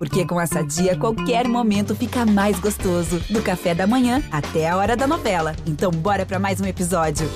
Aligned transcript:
Porque 0.00 0.24
com 0.24 0.40
essa 0.40 0.64
dia, 0.64 0.96
qualquer 0.96 1.46
momento 1.46 1.94
fica 1.94 2.24
mais 2.24 2.58
gostoso. 2.58 3.20
Do 3.28 3.42
café 3.42 3.74
da 3.74 3.86
manhã 3.86 4.22
até 4.32 4.66
a 4.66 4.74
hora 4.74 4.96
da 4.96 5.06
novela. 5.06 5.54
Então, 5.66 5.90
bora 5.90 6.24
para 6.24 6.38
mais 6.38 6.58
um 6.58 6.64
episódio. 6.64 7.28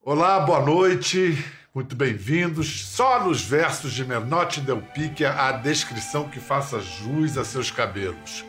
Olá, 0.00 0.38
boa 0.38 0.64
noite. 0.64 1.44
Muito 1.74 1.96
bem-vindos. 1.96 2.86
Só 2.86 3.24
nos 3.24 3.42
versos 3.42 3.92
de 3.92 4.04
Menotti 4.04 4.60
Del 4.60 4.80
Picchia 4.80 5.32
a 5.32 5.50
descrição 5.50 6.28
que 6.28 6.38
faça 6.38 6.78
jus 6.78 7.36
a 7.36 7.44
seus 7.44 7.72
cabelos. 7.72 8.44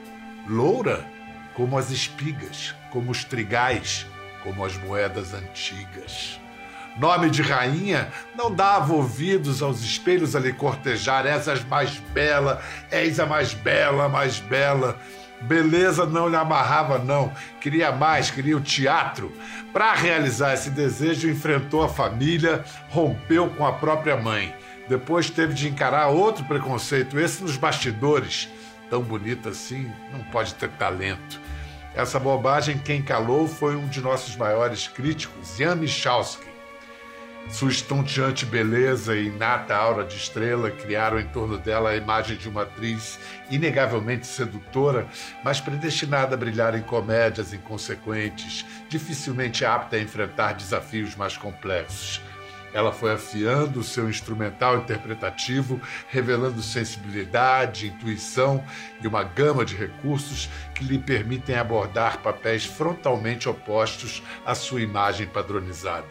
Loura, 0.48 1.04
como 1.56 1.76
as 1.76 1.90
espigas, 1.90 2.76
como 2.92 3.10
os 3.10 3.24
trigais, 3.24 4.06
como 4.44 4.66
as 4.66 4.78
moedas 4.78 5.34
antigas. 5.34 6.40
Nome 6.98 7.30
de 7.30 7.42
rainha 7.42 8.10
não 8.36 8.54
dava 8.54 8.94
ouvidos 8.94 9.64
aos 9.64 9.82
espelhos 9.82 10.36
a 10.36 10.40
lhe 10.40 10.54
cortejar. 10.54 11.26
És 11.26 11.48
a 11.48 11.56
mais 11.68 11.98
bela, 12.14 12.62
és 12.92 13.20
a 13.20 13.26
mais 13.26 13.54
bela, 13.54 14.08
mais 14.08 14.40
bela. 14.40 15.00
Beleza 15.42 16.06
não 16.06 16.30
lhe 16.30 16.36
amarrava, 16.36 17.00
não. 17.00 17.34
Queria 17.60 17.92
mais, 17.92 18.30
queria 18.30 18.56
o 18.56 18.62
teatro. 18.62 19.32
Para 19.74 19.94
realizar 19.94 20.54
esse 20.54 20.70
desejo, 20.70 21.30
enfrentou 21.30 21.84
a 21.84 21.90
família, 21.90 22.64
rompeu 22.90 23.50
com 23.50 23.66
a 23.66 23.74
própria 23.74 24.16
mãe. 24.16 24.56
Depois 24.88 25.30
teve 25.30 25.54
de 25.54 25.68
encarar 25.68 26.08
outro 26.08 26.46
preconceito, 26.46 27.20
esse 27.20 27.42
nos 27.42 27.58
bastidores. 27.58 28.50
Tão 28.90 29.02
bonita 29.02 29.50
assim, 29.50 29.92
não 30.12 30.20
pode 30.26 30.54
ter 30.54 30.70
talento. 30.70 31.42
Essa 31.96 32.20
bobagem 32.20 32.80
quem 32.80 33.04
calou 33.04 33.48
foi 33.48 33.76
um 33.76 33.88
de 33.88 34.02
nossos 34.02 34.36
maiores 34.36 34.88
críticos, 34.88 35.58
Jan 35.58 35.76
Michalski. 35.76 36.52
Sua 37.50 37.70
estonteante 37.70 38.48
beleza 38.48 39.16
e 39.16 39.28
inata 39.28 39.76
aura 39.76 40.04
de 40.04 40.16
estrela 40.16 40.72
criaram 40.72 41.20
em 41.20 41.28
torno 41.28 41.58
dela 41.58 41.92
a 41.92 41.96
imagem 41.96 42.36
de 42.36 42.50
uma 42.50 42.64
atriz 42.64 43.20
inegavelmente 43.52 44.26
sedutora, 44.26 45.06
mas 45.44 45.60
predestinada 45.62 46.34
a 46.34 46.38
brilhar 46.38 46.74
em 46.74 46.82
comédias 46.82 47.54
inconsequentes, 47.54 48.66
dificilmente 48.90 49.64
apta 49.64 49.98
a 49.98 50.00
enfrentar 50.00 50.54
desafios 50.54 51.16
mais 51.16 51.38
complexos. 51.38 52.22
Ela 52.74 52.92
foi 52.92 53.12
afiando 53.12 53.80
o 53.80 53.84
seu 53.84 54.10
instrumental 54.10 54.78
interpretativo, 54.78 55.80
revelando 56.10 56.62
sensibilidade, 56.62 57.88
intuição 57.88 58.64
e 59.02 59.08
uma 59.08 59.24
gama 59.24 59.64
de 59.64 59.76
recursos 59.76 60.50
que 60.74 60.84
lhe 60.84 60.98
permitem 60.98 61.56
abordar 61.56 62.20
papéis 62.20 62.66
frontalmente 62.66 63.48
opostos 63.48 64.24
à 64.46 64.56
sua 64.56 64.82
imagem 64.82 65.28
padronizada. 65.28 66.08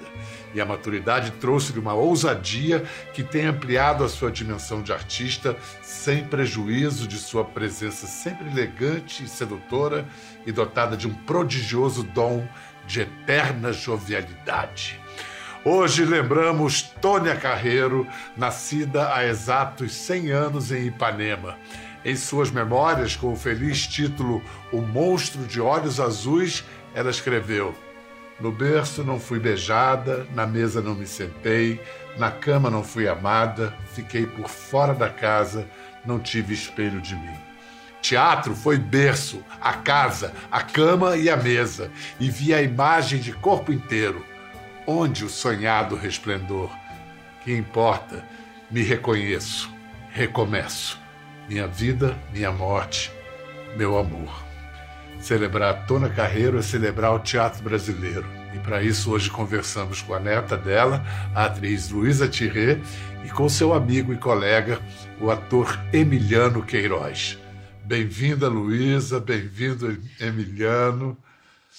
E 0.55 0.61
a 0.61 0.67
maturidade 0.67 1.33
trouxe-lhe 1.33 1.81
uma 1.81 1.95
ousadia 1.95 2.85
que 3.13 3.25
tem 3.25 3.47
ampliado 3.47 4.05
a 4.05 4.09
sua 4.09 4.31
dimensão 4.31 4.83
de 4.83 4.93
artista, 4.93 5.57
sem 5.83 6.25
prejuízo 6.25 7.09
de 7.09 7.19
sua 7.19 7.45
presença 7.45 8.07
sempre 8.07 8.49
elegante 8.49 9.25
e 9.25 9.29
sedutora 9.29 10.07
e 10.47 10.53
dotada 10.53 10.97
de 10.97 11.09
um 11.09 11.15
prodigioso 11.15 12.03
dom 12.03 12.47
de 12.87 13.01
eterna 13.01 13.73
jovialidade. 13.73 15.02
Hoje 15.65 16.05
lembramos 16.05 16.83
Tônia 16.83 17.37
Carreiro, 17.37 18.05
nascida 18.37 19.15
há 19.15 19.25
exatos 19.25 19.95
100 19.95 20.31
anos 20.33 20.73
em 20.73 20.89
Ipanema. 20.89 21.57
Em 22.05 22.17
suas 22.17 22.51
memórias, 22.51 23.15
com 23.15 23.33
o 23.33 23.37
feliz 23.37 23.87
título 23.87 24.43
O 24.73 24.79
Monstro 24.79 25.45
de 25.45 25.61
Olhos 25.61 26.01
Azuis, 26.01 26.65
ela 26.97 27.11
escreveu: 27.11 27.73
No 28.41 28.51
berço 28.51 29.05
não 29.05 29.21
fui 29.21 29.39
beijada, 29.39 30.27
na 30.35 30.49
mesa 30.49 30.83
não 30.83 30.97
me 30.97 31.07
sentei, 31.07 31.81
na 32.19 32.33
cama 32.33 32.69
não 32.69 32.83
fui 32.83 33.07
amada, 33.07 33.73
fiquei 33.95 34.27
por 34.27 34.49
fora 34.49 34.93
da 34.93 35.09
casa, 35.09 35.65
não 36.05 36.19
tive 36.19 36.55
espelho 36.55 37.01
de 37.01 37.15
mim. 37.15 37.39
Teatro 38.01 38.57
foi 38.57 38.79
berço, 38.79 39.45
a 39.61 39.75
casa, 39.75 40.35
a 40.51 40.61
cama 40.61 41.17
e 41.17 41.31
a 41.31 41.37
mesa, 41.37 41.89
e 42.19 42.29
vi 42.29 42.53
a 42.53 42.61
imagem 42.61 43.21
de 43.21 43.33
corpo 43.33 43.73
inteiro 43.73 44.32
Onde 44.87 45.25
o 45.25 45.29
sonhado 45.29 45.95
resplendor? 45.95 46.69
Que 47.45 47.57
importa? 47.57 48.27
Me 48.69 48.83
reconheço, 48.83 49.73
recomeço. 50.11 51.01
Minha 51.49 51.69
vida, 51.69 52.19
minha 52.33 52.51
morte, 52.51 53.13
meu 53.77 53.97
amor. 53.97 54.43
Celebrar 55.21 55.87
Tona 55.87 56.09
Carreiro 56.09 56.59
é 56.59 56.63
celebrar 56.63 57.15
o 57.15 57.21
teatro 57.21 57.63
brasileiro. 57.63 58.27
E 58.53 58.59
para 58.59 58.83
isso 58.83 59.13
hoje 59.13 59.31
conversamos 59.31 60.03
com 60.03 60.15
a 60.15 60.19
neta 60.19 60.57
dela, 60.57 61.05
a 61.33 61.45
atriz 61.45 61.91
Luísa 61.91 62.29
Tirré, 62.29 62.81
e 63.25 63.29
com 63.29 63.49
seu 63.49 63.73
amigo 63.73 64.13
e 64.13 64.17
colega, 64.17 64.81
o 65.21 65.31
ator 65.31 65.79
Emiliano 65.93 66.61
Queiroz. 66.61 67.39
Bem-vinda, 67.85 68.49
Luísa, 68.49 69.21
bem-vindo, 69.21 69.97
Emiliano. 70.19 71.17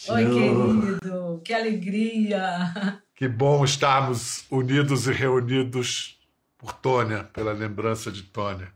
Oi, 0.09 0.25
querido, 0.25 1.41
que 1.45 1.53
alegria! 1.53 3.01
Que 3.15 3.27
bom 3.27 3.63
estarmos 3.63 4.43
unidos 4.49 5.05
e 5.07 5.11
reunidos 5.11 6.19
por 6.57 6.73
Tônia, 6.73 7.23
pela 7.25 7.53
lembrança 7.53 8.11
de 8.11 8.23
Tônia. 8.23 8.73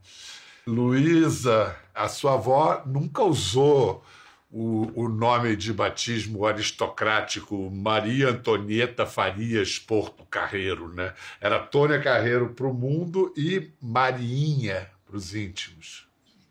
Luísa, 0.65 1.75
a 1.93 2.07
sua 2.07 2.35
avó 2.35 2.83
nunca 2.85 3.23
usou 3.23 4.05
o, 4.49 4.91
o, 4.93 5.09
nome 5.09 5.55
de 5.55 5.73
batismo 5.73 6.45
aristocrático 6.45 7.69
Maria 7.71 8.29
Antonieta 8.29 9.05
Farias 9.05 9.79
Porto 9.79 10.23
Carreiro, 10.25 10.93
né? 10.93 11.13
Era 11.41 11.59
Tônia 11.59 11.99
Carreiro 11.99 12.49
para 12.53 12.67
o 12.67 12.73
mundo 12.73 13.33
e 13.35 13.71
Marinha 13.81 14.87
para 15.03 15.17
os 15.17 15.35
íntimos. 15.35 16.06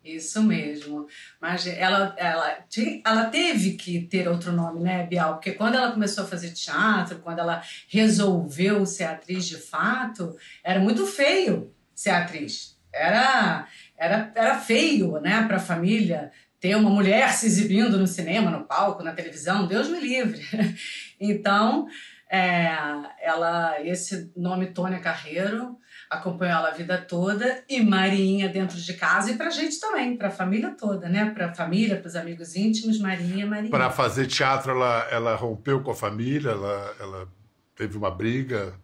Isso 0.06 0.40
mesmo. 0.42 1.06
Mas 1.40 1.66
ela, 1.66 2.14
ela, 2.16 2.64
ela 3.04 3.24
teve 3.24 3.72
que 3.72 4.02
ter 4.02 4.28
outro 4.28 4.52
nome, 4.52 4.80
né, 4.80 5.04
Bial? 5.04 5.34
Porque 5.34 5.52
quando 5.52 5.74
ela 5.74 5.90
começou 5.90 6.22
a 6.22 6.28
fazer 6.28 6.52
teatro, 6.52 7.18
quando 7.18 7.40
ela 7.40 7.60
resolveu 7.88 8.86
ser 8.86 9.04
atriz 9.04 9.46
de 9.46 9.56
fato, 9.56 10.36
era 10.62 10.78
muito 10.78 11.04
feio 11.06 11.74
ser 11.94 12.10
atriz. 12.10 12.78
Era, 12.92 13.66
era, 13.96 14.32
era 14.34 14.58
feio, 14.58 15.20
né, 15.20 15.44
para 15.46 15.56
a 15.56 15.60
família 15.60 16.30
ter 16.60 16.76
uma 16.76 16.88
mulher 16.90 17.30
se 17.34 17.46
exibindo 17.46 17.98
no 17.98 18.06
cinema, 18.06 18.50
no 18.50 18.64
palco, 18.64 19.02
na 19.02 19.12
televisão. 19.12 19.66
Deus 19.66 19.88
me 19.88 20.00
livre. 20.00 20.40
Então, 21.18 21.88
é, 22.30 22.76
ela, 23.22 23.80
esse 23.82 24.30
nome 24.36 24.66
Tônia 24.66 25.00
Carreiro 25.00 25.78
acompanhou 26.08 26.58
ela 26.58 26.68
a 26.68 26.72
vida 26.72 26.98
toda 26.98 27.64
e 27.68 27.80
Marinha 27.82 28.48
dentro 28.48 28.76
de 28.76 28.94
casa 28.94 29.30
e 29.32 29.36
pra 29.36 29.50
gente 29.50 29.78
também, 29.80 30.16
pra 30.16 30.30
família 30.30 30.70
toda, 30.70 31.08
né? 31.08 31.30
Pra 31.30 31.54
família, 31.54 32.00
pros 32.00 32.14
amigos 32.14 32.54
íntimos, 32.54 32.98
Marinha, 32.98 33.46
Marinha. 33.46 33.70
Para 33.70 33.90
fazer 33.90 34.26
teatro, 34.26 34.72
ela, 34.72 35.08
ela 35.10 35.34
rompeu 35.34 35.82
com 35.82 35.90
a 35.90 35.94
família, 35.94 36.50
ela, 36.50 36.96
ela 37.00 37.28
teve 37.74 37.96
uma 37.96 38.10
briga. 38.10 38.74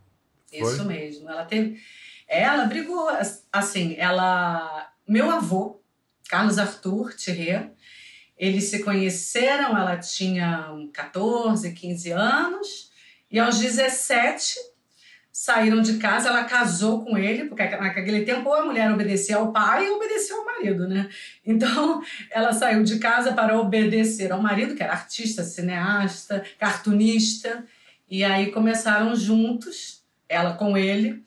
Foi? 0.50 0.72
Isso 0.72 0.84
mesmo, 0.84 1.28
ela 1.28 1.44
teve. 1.44 1.80
Ela 2.28 2.66
brigou, 2.66 3.08
assim, 3.52 3.94
ela. 3.96 4.90
Meu 5.06 5.30
avô, 5.30 5.80
Carlos 6.28 6.58
Arthur 6.58 7.14
Thierry, 7.14 7.70
eles 8.38 8.64
se 8.64 8.82
conheceram, 8.82 9.76
ela 9.76 9.98
tinha 9.98 10.68
14, 10.92 11.72
15 11.72 12.10
anos, 12.10 12.90
e 13.30 13.38
aos 13.38 13.58
17 13.58 14.71
saíram 15.32 15.80
de 15.80 15.96
casa, 15.96 16.28
ela 16.28 16.44
casou 16.44 17.02
com 17.02 17.16
ele, 17.16 17.46
porque 17.46 17.64
naquele 17.64 18.22
tempo 18.22 18.50
ou 18.50 18.54
a 18.54 18.64
mulher 18.66 18.92
obedecia 18.92 19.38
ao 19.38 19.50
pai 19.50 19.88
ou 19.88 19.96
obedecia 19.96 20.36
ao 20.36 20.44
marido, 20.44 20.86
né? 20.86 21.08
Então, 21.44 22.02
ela 22.30 22.52
saiu 22.52 22.84
de 22.84 22.98
casa 22.98 23.32
para 23.32 23.58
obedecer 23.58 24.30
ao 24.30 24.42
marido, 24.42 24.74
que 24.74 24.82
era 24.82 24.92
artista, 24.92 25.42
cineasta, 25.42 26.44
cartunista, 26.58 27.64
e 28.10 28.22
aí 28.22 28.52
começaram 28.52 29.16
juntos, 29.16 30.04
ela 30.28 30.52
com 30.52 30.76
ele, 30.76 31.24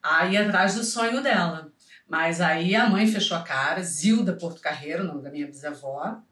a 0.00 0.26
ir 0.26 0.36
atrás 0.36 0.76
do 0.76 0.84
sonho 0.84 1.20
dela. 1.20 1.72
Mas 2.08 2.40
aí 2.40 2.76
a 2.76 2.88
mãe 2.88 3.06
fechou 3.08 3.36
a 3.36 3.42
cara, 3.42 3.82
Zilda 3.82 4.34
Porto 4.34 4.60
Carreiro, 4.60 5.02
nome 5.02 5.22
da 5.22 5.30
minha 5.30 5.46
bisavó, 5.46 6.22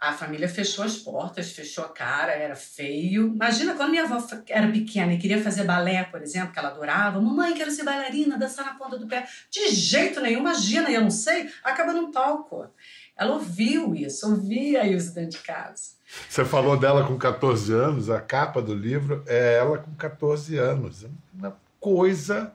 a 0.00 0.12
família 0.12 0.48
fechou 0.48 0.84
as 0.84 0.96
portas, 0.96 1.50
fechou 1.50 1.84
a 1.84 1.88
cara, 1.88 2.32
era 2.32 2.54
feio. 2.54 3.32
Imagina 3.34 3.74
quando 3.74 3.90
minha 3.90 4.04
avó 4.04 4.24
era 4.48 4.70
pequena 4.70 5.12
e 5.12 5.18
queria 5.18 5.42
fazer 5.42 5.64
balé, 5.64 6.04
por 6.04 6.22
exemplo, 6.22 6.52
que 6.52 6.58
ela 6.58 6.68
adorava. 6.68 7.20
Mamãe, 7.20 7.54
quero 7.54 7.70
ser 7.70 7.82
bailarina, 7.82 8.38
dançar 8.38 8.64
na 8.64 8.74
ponta 8.74 8.96
do 8.96 9.08
pé. 9.08 9.26
De 9.50 9.68
jeito 9.70 10.20
nenhum, 10.20 10.40
imagina, 10.40 10.88
eu 10.88 11.00
não 11.00 11.10
sei, 11.10 11.50
acaba 11.64 11.92
num 11.92 12.12
palco. 12.12 12.70
Ela 13.16 13.34
ouviu 13.34 13.92
isso, 13.94 14.30
ouvia 14.30 14.86
isso 14.86 15.12
dentro 15.12 15.38
de 15.38 15.38
casa. 15.38 15.98
Você 16.28 16.44
falou 16.44 16.76
dela 16.76 17.04
com 17.04 17.18
14 17.18 17.72
anos, 17.72 18.08
a 18.08 18.20
capa 18.20 18.62
do 18.62 18.72
livro 18.72 19.24
é 19.26 19.56
ela 19.56 19.78
com 19.78 19.92
14 19.94 20.56
anos. 20.56 21.06
Uma 21.34 21.56
coisa. 21.80 22.52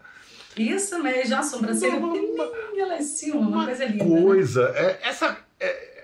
Isso 0.56 1.02
mesmo, 1.04 1.36
a 1.36 1.44
sobrancelha 1.44 2.00
pequenininha 2.00 2.86
lá 2.86 2.98
em 2.98 3.04
cima, 3.04 3.36
uma, 3.36 3.50
uma 3.50 3.66
coisa 3.66 3.86
linda. 3.86 4.06
Né? 4.06 4.22
Coisa. 4.22 4.72
Né? 4.72 4.80
É, 4.80 5.00
essa. 5.10 5.38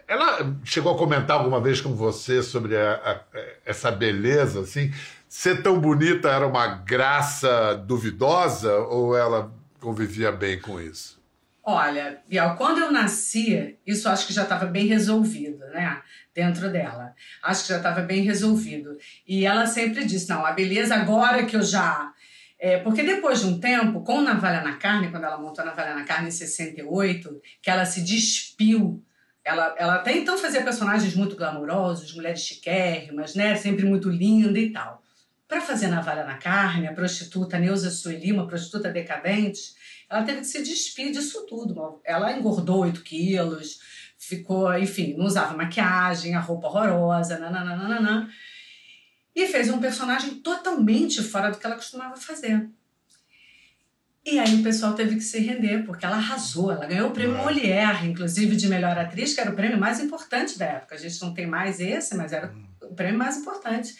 Ela 0.09 0.55
chegou 0.65 0.93
a 0.93 0.97
comentar 0.97 1.37
alguma 1.37 1.61
vez 1.61 1.79
com 1.79 1.95
você 1.95 2.43
sobre 2.43 2.75
a, 2.75 2.93
a, 2.93 3.21
essa 3.65 3.91
beleza, 3.91 4.61
assim? 4.61 4.91
ser 5.29 5.61
tão 5.61 5.79
bonita 5.79 6.27
era 6.27 6.47
uma 6.47 6.67
graça 6.67 7.75
duvidosa 7.75 8.73
ou 8.75 9.15
ela 9.15 9.53
convivia 9.79 10.31
bem 10.31 10.59
com 10.59 10.81
isso? 10.81 11.19
Olha, 11.63 12.19
Biel, 12.27 12.55
quando 12.55 12.79
eu 12.79 12.91
nasci, 12.91 13.77
isso 13.85 14.09
acho 14.09 14.25
que 14.25 14.33
já 14.33 14.41
estava 14.41 14.65
bem 14.65 14.87
resolvido, 14.87 15.59
né? 15.67 16.01
Dentro 16.33 16.71
dela. 16.71 17.13
Acho 17.43 17.61
que 17.61 17.69
já 17.69 17.77
estava 17.77 18.01
bem 18.01 18.23
resolvido. 18.23 18.97
E 19.27 19.45
ela 19.45 19.67
sempre 19.67 20.03
disse: 20.03 20.27
não, 20.29 20.43
a 20.43 20.51
beleza 20.51 20.95
agora 20.95 21.45
que 21.45 21.55
eu 21.55 21.61
já. 21.61 22.11
É, 22.57 22.77
porque 22.79 23.03
depois 23.03 23.41
de 23.41 23.45
um 23.45 23.59
tempo, 23.59 24.01
com 24.01 24.21
Navalha 24.21 24.61
na 24.61 24.77
Carne, 24.77 25.11
quando 25.11 25.25
ela 25.25 25.37
montou 25.37 25.63
Navalha 25.63 25.93
na 25.93 26.03
Carne 26.03 26.29
em 26.29 26.31
68, 26.31 27.41
que 27.61 27.69
ela 27.69 27.85
se 27.85 28.01
despiu 28.01 29.03
ela, 29.49 29.75
ela 29.77 29.95
até 29.95 30.15
então 30.15 30.37
fazia 30.37 30.63
personagens 30.63 31.15
muito 31.15 31.35
glamourosos, 31.35 32.13
mulheres 32.13 32.41
chiquérrimas, 32.41 33.33
né? 33.33 33.55
Sempre 33.55 33.83
muito 33.83 34.07
linda 34.07 34.59
e 34.59 34.71
tal. 34.71 35.03
Para 35.47 35.59
fazer 35.59 35.87
Navalha 35.87 36.23
na 36.23 36.37
Carne, 36.37 36.87
a 36.87 36.93
prostituta 36.93 37.57
Neuza 37.57 37.89
Sueli, 37.89 38.31
uma 38.31 38.45
prostituta 38.45 38.91
decadente, 38.91 39.73
ela 40.07 40.23
teve 40.23 40.41
que 40.41 40.45
se 40.47 40.61
despir 40.61 41.11
disso 41.11 41.47
tudo. 41.47 41.99
Ela 42.05 42.31
engordou 42.33 42.81
8 42.81 43.01
quilos, 43.01 43.79
ficou, 44.19 44.71
enfim, 44.77 45.15
não 45.17 45.25
usava 45.25 45.57
maquiagem, 45.57 46.35
a 46.35 46.39
roupa 46.39 46.67
horrorosa, 46.67 47.39
nananana. 47.39 48.29
E 49.35 49.47
fez 49.47 49.69
um 49.71 49.79
personagem 49.79 50.35
totalmente 50.35 51.23
fora 51.23 51.49
do 51.49 51.57
que 51.57 51.65
ela 51.65 51.75
costumava 51.75 52.15
fazer. 52.15 52.69
E 54.31 54.37
aí 54.37 54.55
o 54.55 54.63
pessoal 54.63 54.93
teve 54.93 55.15
que 55.15 55.23
se 55.23 55.39
render, 55.39 55.83
porque 55.85 56.05
ela 56.05 56.17
arrasou. 56.17 56.71
Ela 56.71 56.85
ganhou 56.85 57.09
o 57.09 57.13
prêmio 57.13 57.35
é. 57.35 57.43
Molière, 57.43 58.07
inclusive 58.07 58.55
de 58.55 58.67
melhor 58.67 58.97
atriz, 58.97 59.33
que 59.33 59.41
era 59.41 59.49
o 59.49 59.55
prêmio 59.55 59.79
mais 59.79 59.99
importante 59.99 60.57
da 60.57 60.65
época. 60.65 60.95
A 60.95 60.97
gente 60.99 61.19
não 61.21 61.33
tem 61.33 61.47
mais 61.47 61.79
esse, 61.79 62.15
mas 62.15 62.31
era 62.31 62.51
hum. 62.51 62.67
o 62.83 62.93
prêmio 62.93 63.17
mais 63.17 63.37
importante. 63.37 63.95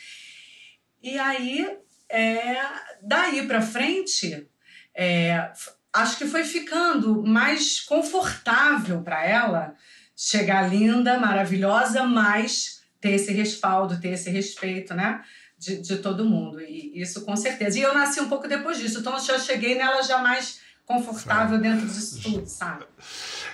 E 1.02 1.18
aí, 1.18 1.68
é, 2.10 2.58
daí 3.02 3.48
para 3.48 3.62
frente, 3.62 4.48
é, 4.96 5.52
acho 5.94 6.18
que 6.18 6.26
foi 6.26 6.44
ficando 6.44 7.24
mais 7.26 7.80
confortável 7.80 9.02
para 9.02 9.26
ela 9.26 9.76
chegar 10.16 10.70
linda, 10.70 11.18
maravilhosa, 11.20 12.04
mas 12.04 12.84
ter 13.02 13.12
esse 13.12 13.32
respaldo, 13.32 14.00
ter 14.00 14.10
esse 14.10 14.30
respeito, 14.30 14.94
né? 14.94 15.24
De, 15.60 15.82
de 15.82 15.98
todo 15.98 16.26
mundo. 16.26 16.62
E 16.62 17.00
isso 17.00 17.22
com 17.26 17.36
certeza. 17.36 17.78
E 17.78 17.82
eu 17.82 17.94
nasci 17.94 18.20
um 18.22 18.30
pouco 18.30 18.48
depois 18.48 18.80
disso, 18.80 19.00
então 19.00 19.14
eu 19.14 19.20
já 19.20 19.38
cheguei 19.38 19.76
nela 19.76 20.02
já 20.02 20.20
mais 20.20 20.62
confortável 20.86 21.60
dentro 21.60 21.86
disso 21.86 22.20
tudo, 22.24 22.48
sabe? 22.48 22.84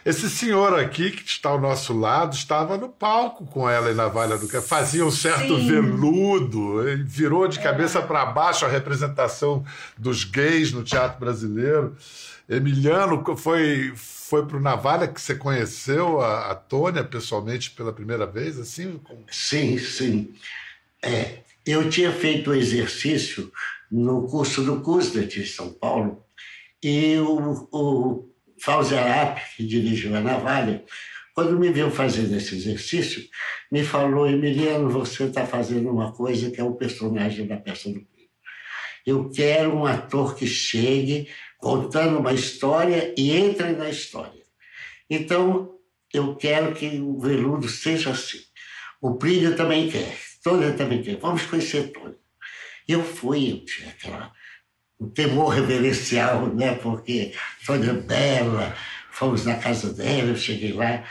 Esse 0.05 0.29
senhor 0.29 0.79
aqui 0.79 1.11
que 1.11 1.27
está 1.27 1.49
ao 1.49 1.59
nosso 1.59 1.91
lado 1.91 2.33
estava 2.33 2.77
no 2.77 2.87
palco 2.87 3.45
com 3.45 3.69
ela 3.69 3.91
e 3.91 3.93
na 3.93 4.07
Valha 4.07 4.37
do 4.37 4.47
Café. 4.47 4.65
Fazia 4.65 5.05
um 5.05 5.11
certo 5.11 5.57
Sim. 5.57 5.67
veludo, 5.67 6.83
virou 7.05 7.45
de 7.47 7.59
cabeça 7.59 7.99
é. 7.99 8.01
para 8.03 8.25
baixo 8.27 8.63
a 8.65 8.69
representação 8.69 9.65
dos 9.97 10.23
gays 10.23 10.71
no 10.71 10.83
teatro 10.83 11.19
brasileiro. 11.19 11.97
Emiliano 12.47 13.35
foi 13.35 13.93
foi 13.95 14.43
para 14.45 14.57
o 14.57 14.59
Navalha 14.59 15.07
que 15.07 15.21
você 15.21 15.35
conheceu 15.35 16.19
a, 16.19 16.51
a 16.51 16.55
Tônia 16.55 17.03
pessoalmente 17.03 17.69
pela 17.71 17.93
primeira 17.93 18.25
vez, 18.25 18.59
assim? 18.59 18.99
Sim, 19.29 19.77
sim. 19.77 20.33
É, 20.99 21.43
eu 21.65 21.89
tinha 21.89 22.11
feito 22.11 22.51
o 22.51 22.55
exercício 22.55 23.51
no 23.91 24.27
curso 24.27 24.63
do 24.63 24.81
CUSDET 24.81 25.39
em 25.39 25.45
São 25.45 25.73
Paulo 25.73 26.23
e 26.83 27.17
o, 27.17 27.67
o 27.71 28.29
Fauzi 28.59 28.95
Arap, 28.95 29.39
que 29.55 29.65
dirigiu 29.65 30.15
a 30.15 30.21
Navalha, 30.21 30.83
quando 31.33 31.59
me 31.59 31.69
viu 31.69 31.91
fazendo 31.91 32.35
esse 32.35 32.55
exercício, 32.55 33.23
me 33.71 33.83
falou, 33.83 34.27
Emiliano, 34.27 34.89
você 34.89 35.25
está 35.25 35.45
fazendo 35.45 35.89
uma 35.89 36.13
coisa 36.13 36.49
que 36.49 36.61
é 36.61 36.63
o 36.63 36.75
personagem 36.75 37.45
da 37.45 37.57
peça 37.57 37.89
do 37.89 37.95
Pinho. 37.95 38.29
Eu 39.05 39.29
quero 39.29 39.75
um 39.75 39.85
ator 39.85 40.35
que 40.35 40.47
chegue 40.47 41.27
contando 41.57 42.19
uma 42.19 42.33
história 42.33 43.13
e 43.17 43.31
entre 43.31 43.71
na 43.73 43.89
história. 43.89 44.41
Então, 45.09 45.75
eu 46.13 46.35
quero 46.35 46.73
que 46.73 46.99
o 47.01 47.19
Veludo 47.19 47.67
seja 47.67 48.11
assim. 48.11 48.39
O 49.01 49.15
Plínio 49.15 49.55
também 49.55 49.89
quer. 49.89 50.24
Tônia 50.45 50.73
também 50.73 51.01
quer. 51.01 51.17
Vamos 51.17 51.41
conhecer 51.47 51.91
Tônia. 51.91 52.15
Eu 52.87 53.03
fui, 53.03 53.51
eu 53.51 53.65
tinha 53.65 53.89
aquela, 53.89 54.31
um 54.99 55.09
temor 55.09 55.47
reverencial, 55.47 56.45
né? 56.53 56.75
Porque 56.75 57.33
Tônia 57.65 57.89
é 57.89 57.93
bela, 57.93 58.77
fomos 59.09 59.43
na 59.43 59.55
casa 59.55 59.91
dela, 59.91 60.29
eu 60.29 60.35
cheguei 60.35 60.71
lá. 60.71 61.03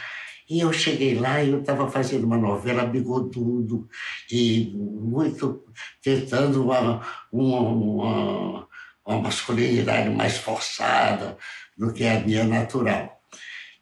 E 0.48 0.60
eu 0.60 0.72
cheguei 0.72 1.18
lá 1.18 1.42
e 1.42 1.50
eu 1.50 1.60
estava 1.60 1.90
fazendo 1.90 2.24
uma 2.24 2.36
novela 2.36 2.86
bigodudo 2.86 3.88
e 4.30 4.70
muito 4.76 5.64
tentando 6.00 6.62
uma, 6.62 7.04
uma, 7.32 8.68
uma 9.04 9.20
masculinidade 9.20 10.10
mais 10.10 10.36
forçada 10.36 11.36
do 11.76 11.92
que 11.92 12.06
a 12.06 12.20
minha 12.20 12.44
natural. 12.44 13.20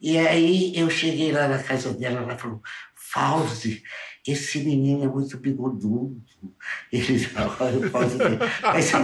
E 0.00 0.16
aí 0.16 0.72
eu 0.75 0.88
cheguei 0.88 1.31
lá 1.31 1.46
na 1.46 1.62
casa 1.62 1.93
dela, 1.93 2.22
ela 2.22 2.38
falou, 2.38 2.62
Fauzi, 2.94 3.82
esse 4.27 4.61
menino 4.61 5.05
é 5.05 5.09
muito 5.09 5.37
bigodudo. 5.37 6.17
Ele 6.93 7.29
eu 7.35 7.91
posso 7.91 8.11
dizer. 8.11 8.39
Mas 8.63 8.95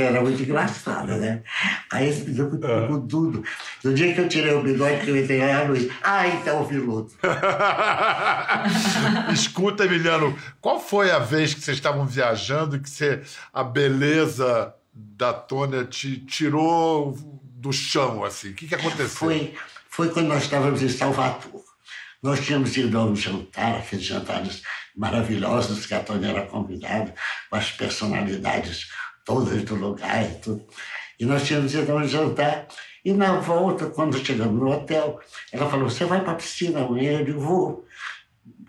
ela 0.00 0.02
era 0.02 0.22
muito 0.22 0.42
engraçada, 0.42 1.18
né? 1.18 1.42
Aí 1.90 2.08
esse 2.08 2.22
menino 2.22 2.46
é 2.46 2.50
muito 2.50 2.66
ah. 2.66 2.80
bigodudo. 2.80 3.44
No 3.84 3.92
dia 3.92 4.14
que 4.14 4.20
eu 4.20 4.28
tirei 4.28 4.54
o 4.54 4.62
bigode, 4.62 5.04
que 5.04 5.10
eu 5.10 5.16
entrei 5.16 5.40
lá, 5.40 5.60
a 5.60 5.64
Luiz, 5.64 5.92
ah, 6.02 6.26
então 6.26 6.62
o 6.62 6.66
piloto. 6.66 7.14
Escuta, 9.30 9.84
Emiliano, 9.84 10.38
qual 10.58 10.80
foi 10.80 11.10
a 11.10 11.18
vez 11.18 11.52
que 11.52 11.60
vocês 11.60 11.76
estavam 11.76 12.06
viajando 12.06 12.76
e 12.76 12.80
que 12.80 12.88
você, 12.88 13.20
a 13.52 13.62
beleza 13.62 14.74
da 14.94 15.34
Tônia 15.34 15.84
te 15.84 16.18
tirou 16.18 17.14
do 17.58 17.72
chão, 17.72 18.24
assim? 18.24 18.52
O 18.52 18.54
que, 18.54 18.68
que 18.68 18.74
aconteceu? 18.74 19.08
Foi, 19.08 19.54
foi 19.90 20.08
quando 20.08 20.28
nós 20.28 20.44
estávamos 20.44 20.82
em 20.82 20.88
Salvador. 20.88 21.61
Nós 22.22 22.40
tínhamos 22.40 22.76
ido 22.76 22.96
a 22.98 23.04
um 23.04 23.16
jantar, 23.16 23.78
aqueles 23.78 24.04
jantares 24.04 24.62
maravilhosos 24.94 25.86
que 25.86 25.94
a 25.94 26.00
Tônia 26.00 26.28
era 26.28 26.46
convidada, 26.46 27.12
com 27.50 27.56
as 27.56 27.72
personalidades 27.72 28.88
todas 29.24 29.62
do 29.64 29.74
lugar 29.74 30.24
e 30.24 30.34
tudo. 30.36 30.64
E 31.18 31.24
nós 31.24 31.44
tínhamos 31.44 31.74
ido 31.74 31.90
a 31.90 31.96
um 31.96 32.06
jantar. 32.06 32.68
E 33.04 33.12
na 33.12 33.40
volta, 33.40 33.86
quando 33.86 34.24
chegamos 34.24 34.60
no 34.60 34.70
hotel, 34.70 35.20
ela 35.50 35.68
falou: 35.68 35.90
Você 35.90 36.04
vai 36.04 36.20
para 36.20 36.32
a 36.32 36.36
piscina 36.36 36.84
amanhã? 36.84 37.18
Eu 37.18 37.24
digo: 37.24 37.40
Vou. 37.40 37.86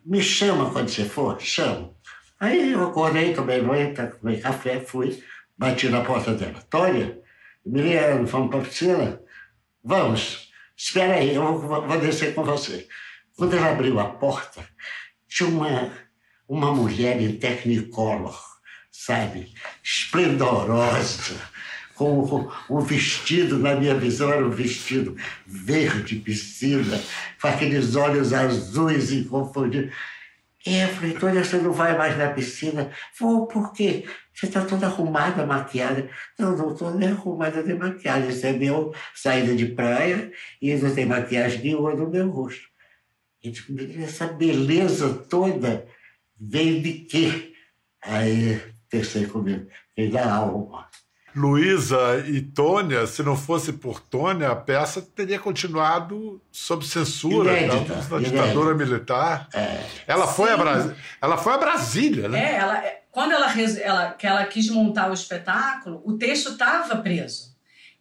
Me 0.03 0.21
chama 0.21 0.71
quando 0.71 0.89
você 0.89 1.05
for? 1.05 1.39
Chama. 1.39 1.91
Aí 2.39 2.71
eu 2.71 2.83
acordei, 2.83 3.33
tomei 3.33 3.61
banho, 3.61 3.93
tomei 3.93 4.39
café, 4.39 4.79
fui, 4.79 5.23
bati 5.57 5.87
na 5.87 6.01
porta 6.01 6.33
dela. 6.33 6.59
Tônia, 6.69 7.21
Emiliano, 7.65 8.25
vamos 8.25 8.49
para 8.49 8.59
a 8.59 8.63
piscina? 8.63 9.21
Vamos. 9.83 10.51
Espera 10.75 11.13
aí, 11.13 11.35
eu 11.35 11.57
vou, 11.57 11.87
vou 11.87 11.99
descer 11.99 12.33
com 12.33 12.43
você. 12.43 12.87
Quando 13.37 13.55
ela 13.55 13.71
abriu 13.71 13.99
a 13.99 14.05
porta, 14.05 14.63
tinha 15.27 15.49
uma, 15.49 15.91
uma 16.47 16.73
mulher 16.73 17.19
em 17.19 17.37
Technicolor, 17.37 18.39
sabe? 18.91 19.53
Esplendorosa, 19.83 21.35
com 21.95 22.49
um 22.69 22.79
vestido, 22.81 23.57
na 23.57 23.75
minha 23.75 23.95
visão, 23.95 24.31
era 24.31 24.45
um 24.45 24.51
vestido 24.51 25.15
verde 25.45 26.17
piscina, 26.17 27.01
com 27.41 27.47
aqueles 27.47 27.95
olhos 27.95 28.33
azuis 28.33 29.11
inconfundíveis. 29.11 29.93
E 30.65 30.77
eu 30.77 30.87
falei, 30.87 31.13
Tônia, 31.13 31.43
você 31.43 31.57
não 31.57 31.73
vai 31.73 31.97
mais 31.97 32.17
na 32.17 32.29
piscina? 32.29 32.89
Vou, 33.19 33.47
por 33.47 33.73
quê? 33.73 34.05
Você 34.33 34.45
está 34.45 34.63
toda 34.63 34.85
arrumada, 34.87 35.45
maquiada. 35.45 36.09
Não, 36.39 36.55
não 36.55 36.71
estou 36.71 36.93
nem 36.95 37.09
arrumada 37.09 37.61
nem 37.61 37.77
maquiada. 37.77 38.27
Isso 38.27 38.45
é 38.45 38.53
meu 38.53 38.93
saída 39.13 39.53
de 39.55 39.65
praia 39.65 40.31
e 40.61 40.73
não 40.75 40.95
tem 40.95 41.05
maquiagem 41.05 41.61
nenhuma 41.61 41.93
no 41.93 42.09
meu 42.09 42.29
rosto. 42.29 42.72
Essa 44.01 44.27
beleza 44.27 45.13
toda 45.29 45.85
veio 46.39 46.81
de 46.81 46.93
quê? 46.99 47.53
Aí 48.01 48.61
pensei 48.89 49.25
comigo, 49.25 49.67
veio 49.95 50.11
da 50.11 50.33
alma. 50.33 50.87
Luísa 51.35 52.23
e 52.27 52.41
Tônia, 52.41 53.07
se 53.07 53.23
não 53.23 53.35
fosse 53.35 53.73
por 53.73 53.99
Tônia, 53.99 54.51
a 54.51 54.55
peça 54.55 55.01
teria 55.01 55.39
continuado 55.39 56.39
sob 56.51 56.85
censura 56.85 57.59
inédita, 57.59 58.07
na 58.09 58.19
ditadura 58.19 58.75
militar. 58.75 59.49
É. 59.51 59.83
Ela, 60.05 60.27
foi 60.27 60.51
a 60.51 60.57
Bras... 60.57 60.95
ela 61.19 61.37
foi 61.37 61.53
a 61.53 61.57
Brasília, 61.57 62.29
né? 62.29 62.39
É, 62.39 62.55
ela, 62.57 62.85
é, 62.85 63.01
quando 63.11 63.31
ela, 63.31 63.51
ela, 63.81 64.11
que 64.11 64.27
ela 64.27 64.45
quis 64.45 64.69
montar 64.69 65.09
o 65.09 65.13
espetáculo, 65.13 66.03
o 66.05 66.13
texto 66.17 66.51
estava 66.51 66.97
preso. 66.97 67.51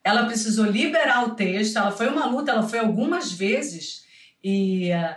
Ela 0.04 0.26
precisou 0.26 0.66
liberar 0.66 1.24
o 1.24 1.34
texto, 1.34 1.78
ela 1.78 1.90
foi 1.90 2.08
uma 2.08 2.26
luta, 2.26 2.52
ela 2.52 2.68
foi 2.68 2.80
algumas 2.80 3.32
vezes 3.32 4.02
e 4.44 4.90
uh, 4.90 5.16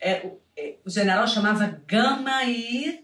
é, 0.00 0.26
é, 0.56 0.76
o 0.84 0.90
general 0.90 1.26
chamava 1.26 1.80
Gama 1.86 2.44
e 2.44 3.00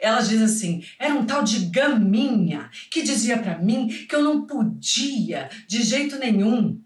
ela 0.00 0.20
diz 0.20 0.40
assim: 0.42 0.84
era 0.98 1.14
um 1.14 1.24
tal 1.24 1.42
de 1.44 1.66
Gaminha 1.66 2.70
que 2.90 3.02
dizia 3.02 3.38
para 3.38 3.58
mim 3.58 3.88
que 4.08 4.14
eu 4.14 4.22
não 4.22 4.46
podia 4.46 5.48
de 5.66 5.82
jeito 5.82 6.16
nenhum 6.18 6.80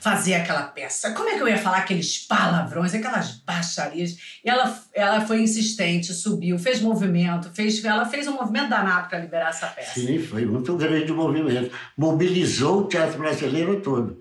fazer 0.00 0.34
aquela 0.34 0.64
peça. 0.64 1.12
Como 1.12 1.28
é 1.28 1.36
que 1.36 1.42
eu 1.42 1.48
ia 1.48 1.58
falar 1.58 1.78
aqueles 1.78 2.18
palavrões, 2.26 2.92
aquelas 2.92 3.36
baixarias? 3.44 4.16
E 4.44 4.50
ela, 4.50 4.82
ela 4.92 5.20
foi 5.20 5.40
insistente, 5.42 6.12
subiu, 6.12 6.58
fez 6.58 6.80
movimento, 6.80 7.50
fez, 7.54 7.84
ela 7.84 8.04
fez 8.04 8.26
um 8.26 8.32
movimento 8.32 8.68
danado 8.70 9.08
para 9.08 9.20
liberar 9.20 9.50
essa 9.50 9.68
peça. 9.68 9.94
Sim, 10.00 10.18
foi 10.18 10.44
muito 10.44 10.76
grande 10.76 11.12
o 11.12 11.16
movimento. 11.16 11.70
Mobilizou 11.96 12.80
o 12.80 12.88
teatro 12.88 13.16
brasileiro 13.18 13.80
todo. 13.80 14.18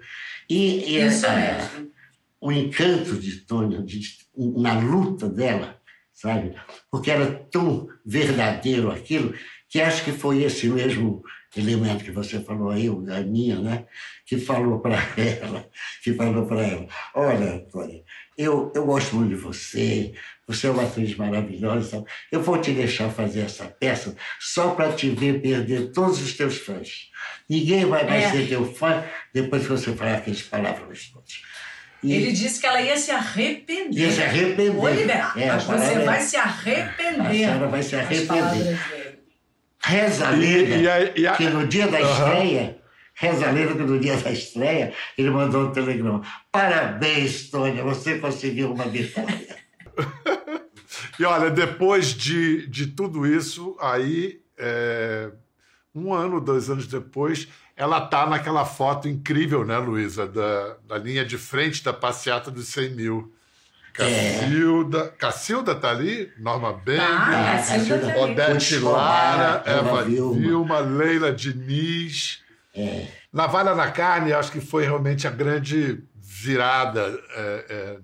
E, 0.48 0.84
e 0.98 1.04
Isso 1.04 1.26
a- 1.26 1.36
mesmo. 1.36 1.92
o 2.40 2.52
encanto 2.52 3.18
de 3.20 3.38
Tônia, 3.38 3.82
de, 3.82 4.00
na 4.38 4.74
luta 4.80 5.28
dela, 5.30 5.80
sabe? 6.14 6.56
Porque 6.92 7.12
era 7.12 7.32
tão 7.52 7.88
verdadeiro 8.06 8.92
aquilo, 8.92 9.34
que 9.70 9.82
acho 9.82 10.04
que 10.04 10.12
foi 10.12 10.44
esse 10.44 10.68
mesmo 10.70 11.24
elemento 11.56 12.04
que 12.04 12.12
você 12.12 12.40
falou 12.42 12.70
aí, 12.70 12.90
o 12.90 12.98
Ganinha, 13.02 13.60
né? 13.60 13.86
Que 14.26 14.38
falou 14.38 14.80
para 14.80 14.96
ela, 15.18 15.68
que 16.04 16.14
falou 16.14 16.46
para 16.46 16.62
ela, 16.62 16.88
olha, 17.14 17.60
Tônia, 17.72 18.04
eu, 18.38 18.72
eu 18.76 18.86
gosto 18.86 19.16
muito 19.16 19.30
de 19.30 19.36
você, 19.36 20.14
você 20.46 20.68
é 20.68 20.70
uma 20.70 20.84
atriz 20.84 21.16
maravilhosa, 21.16 22.04
eu 22.32 22.42
vou 22.42 22.58
te 22.60 22.72
deixar 22.72 23.10
fazer 23.10 23.42
essa 23.42 23.66
peça 23.66 24.16
só 24.40 24.72
para 24.72 24.92
te 24.92 25.10
ver 25.10 25.42
perder 25.42 25.92
todos 25.92 26.22
os 26.22 26.34
teus 26.36 26.58
fãs. 26.58 27.10
Ninguém 27.50 27.86
vai 27.86 28.06
mais 28.06 28.26
É. 28.26 28.32
ser 28.32 28.48
teu 28.50 28.66
fã 28.74 29.04
depois 29.34 29.64
que 29.64 29.70
você 29.70 29.94
falar 29.96 30.16
aqueles 30.16 30.42
palavras 30.42 31.10
todas. 31.14 31.42
E- 32.06 32.14
Ele 32.14 32.32
disse 32.32 32.60
que 32.60 32.66
ela 32.68 32.82
ia 32.82 32.98
se 32.98 33.12
arrepender. 33.12 34.00
Ia 34.00 34.12
se 34.12 34.22
arrepender. 34.24 34.72
Vou 34.72 34.90
liberar, 34.90 35.34
É, 35.38 35.48
mas 35.48 35.70
a 35.70 35.78
você 35.78 35.94
é- 35.94 36.00
vai 36.06 36.22
se 36.22 36.38
arrepender. 36.38 37.22
A 37.26 37.30
senhora 37.32 37.68
vai 37.68 37.84
se 37.84 37.96
arrepender. 37.96 38.80
Reza 39.84 40.28
a 40.28 40.30
lenda 40.32 40.76
e 41.16 41.22
e 41.22 41.28
a- 41.28 41.36
que 41.36 41.48
no 41.50 41.68
dia 41.68 41.88
da 41.88 42.02
estreia, 42.02 42.78
reza 43.14 43.48
a 43.48 43.52
lenda 43.52 43.74
que 43.74 43.84
no 43.84 44.00
dia 44.00 44.18
da 44.18 44.32
estreia, 44.32 44.94
ele 45.18 45.30
mandou 45.30 45.68
um 45.68 45.72
telegrama. 45.72 46.22
Parabéns, 46.52 47.50
Tônia, 47.50 47.84
você 47.84 48.18
conseguiu 48.18 48.72
uma 48.74 48.86
vitória. 48.86 49.56
E 51.20 51.24
olha, 51.26 51.50
depois 51.50 52.14
de, 52.14 52.68
de 52.68 52.88
tudo 52.88 53.26
isso, 53.26 53.78
aí, 53.82 54.40
é, 54.58 55.30
um 55.94 56.14
ano, 56.14 56.42
dois 56.42 56.70
anos 56.70 56.88
depois, 56.88 57.48
ela 57.76 58.02
tá 58.02 58.26
naquela 58.26 58.66
foto 58.66 59.08
incrível, 59.08 59.66
né, 59.66 59.78
Luísa? 59.78 60.26
Da, 60.26 60.78
da 60.88 60.98
linha 60.98 61.26
de 61.26 61.38
frente 61.38 61.84
da 61.84 61.92
passeata 61.92 62.50
dos 62.50 62.68
100 62.70 62.90
mil. 62.92 63.34
Cacilda. 63.94 65.10
Cacilda 65.18 65.76
tá 65.76 65.90
ali? 65.90 66.32
Norma. 66.38 66.82
Tá, 66.86 67.54
a 67.54 67.60
Silvia 67.60 68.00
tá 68.00 68.08
ali. 68.08 68.32
Odete 68.32 68.78
Lara, 68.80 69.64
Eva 69.66 69.90
Eva 69.90 70.04
Vilma. 70.04 70.40
Vilma, 70.40 70.80
Leila 70.80 71.32
Diniz. 71.32 72.44
Navalha 73.32 73.74
na 73.74 73.92
Carne, 73.92 74.34
acho 74.34 74.52
que 74.52 74.62
foi 74.62 74.84
realmente 74.84 75.28
a 75.28 75.32
grande 75.32 76.04
virada 76.16 77.18
é, 77.36 78.00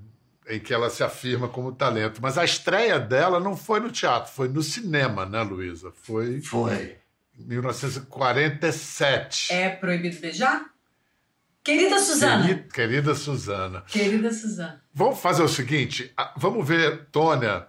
é, 0.48 0.56
em 0.56 0.60
que 0.60 0.74
ela 0.74 0.90
se 0.90 1.04
afirma 1.04 1.48
como 1.48 1.74
talento. 1.74 2.22
Mas 2.22 2.38
a 2.38 2.46
estreia 2.46 3.00
dela 3.00 3.40
não 3.40 3.56
foi 3.56 3.80
no 3.80 3.92
teatro, 3.92 4.32
foi 4.32 4.48
no 4.48 4.64
cinema, 4.64 5.26
né, 5.26 5.42
Luísa? 5.42 5.92
Foi 6.04 6.42
Foi. 6.42 7.01
Em 7.42 7.48
1947. 7.48 9.54
É 9.54 9.70
proibido 9.70 10.20
beijar? 10.20 10.66
Querida 11.64 12.00
Suzana. 12.00 12.48
Querida, 12.48 12.68
querida 12.74 13.16
Suzana. 13.16 13.82
Querida 13.88 14.34
Suzana. 14.34 14.82
Vamos 14.94 15.20
fazer 15.20 15.44
o 15.44 15.48
seguinte: 15.48 16.12
vamos 16.36 16.68
ver 16.68 17.06
Tônia 17.12 17.68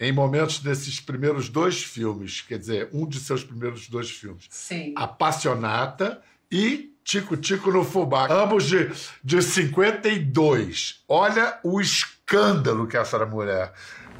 em 0.00 0.12
momentos 0.12 0.58
desses 0.58 1.00
primeiros 1.00 1.48
dois 1.48 1.82
filmes, 1.82 2.40
quer 2.40 2.58
dizer, 2.58 2.88
um 2.92 3.06
de 3.06 3.20
seus 3.20 3.44
primeiros 3.44 3.88
dois 3.88 4.10
filmes. 4.10 4.46
Sim. 4.50 4.92
Apassionata 4.96 6.20
e 6.50 6.92
Tico 7.04 7.36
Tico 7.36 7.70
no 7.70 7.84
Fubá, 7.84 8.26
ambos 8.30 8.64
de, 8.64 8.90
de 9.22 9.42
52. 9.42 11.04
Olha 11.06 11.58
o 11.62 11.80
escândalo 11.80 12.86
que 12.86 12.96
é 12.96 13.00
essa 13.00 13.24
mulher. 13.26 13.72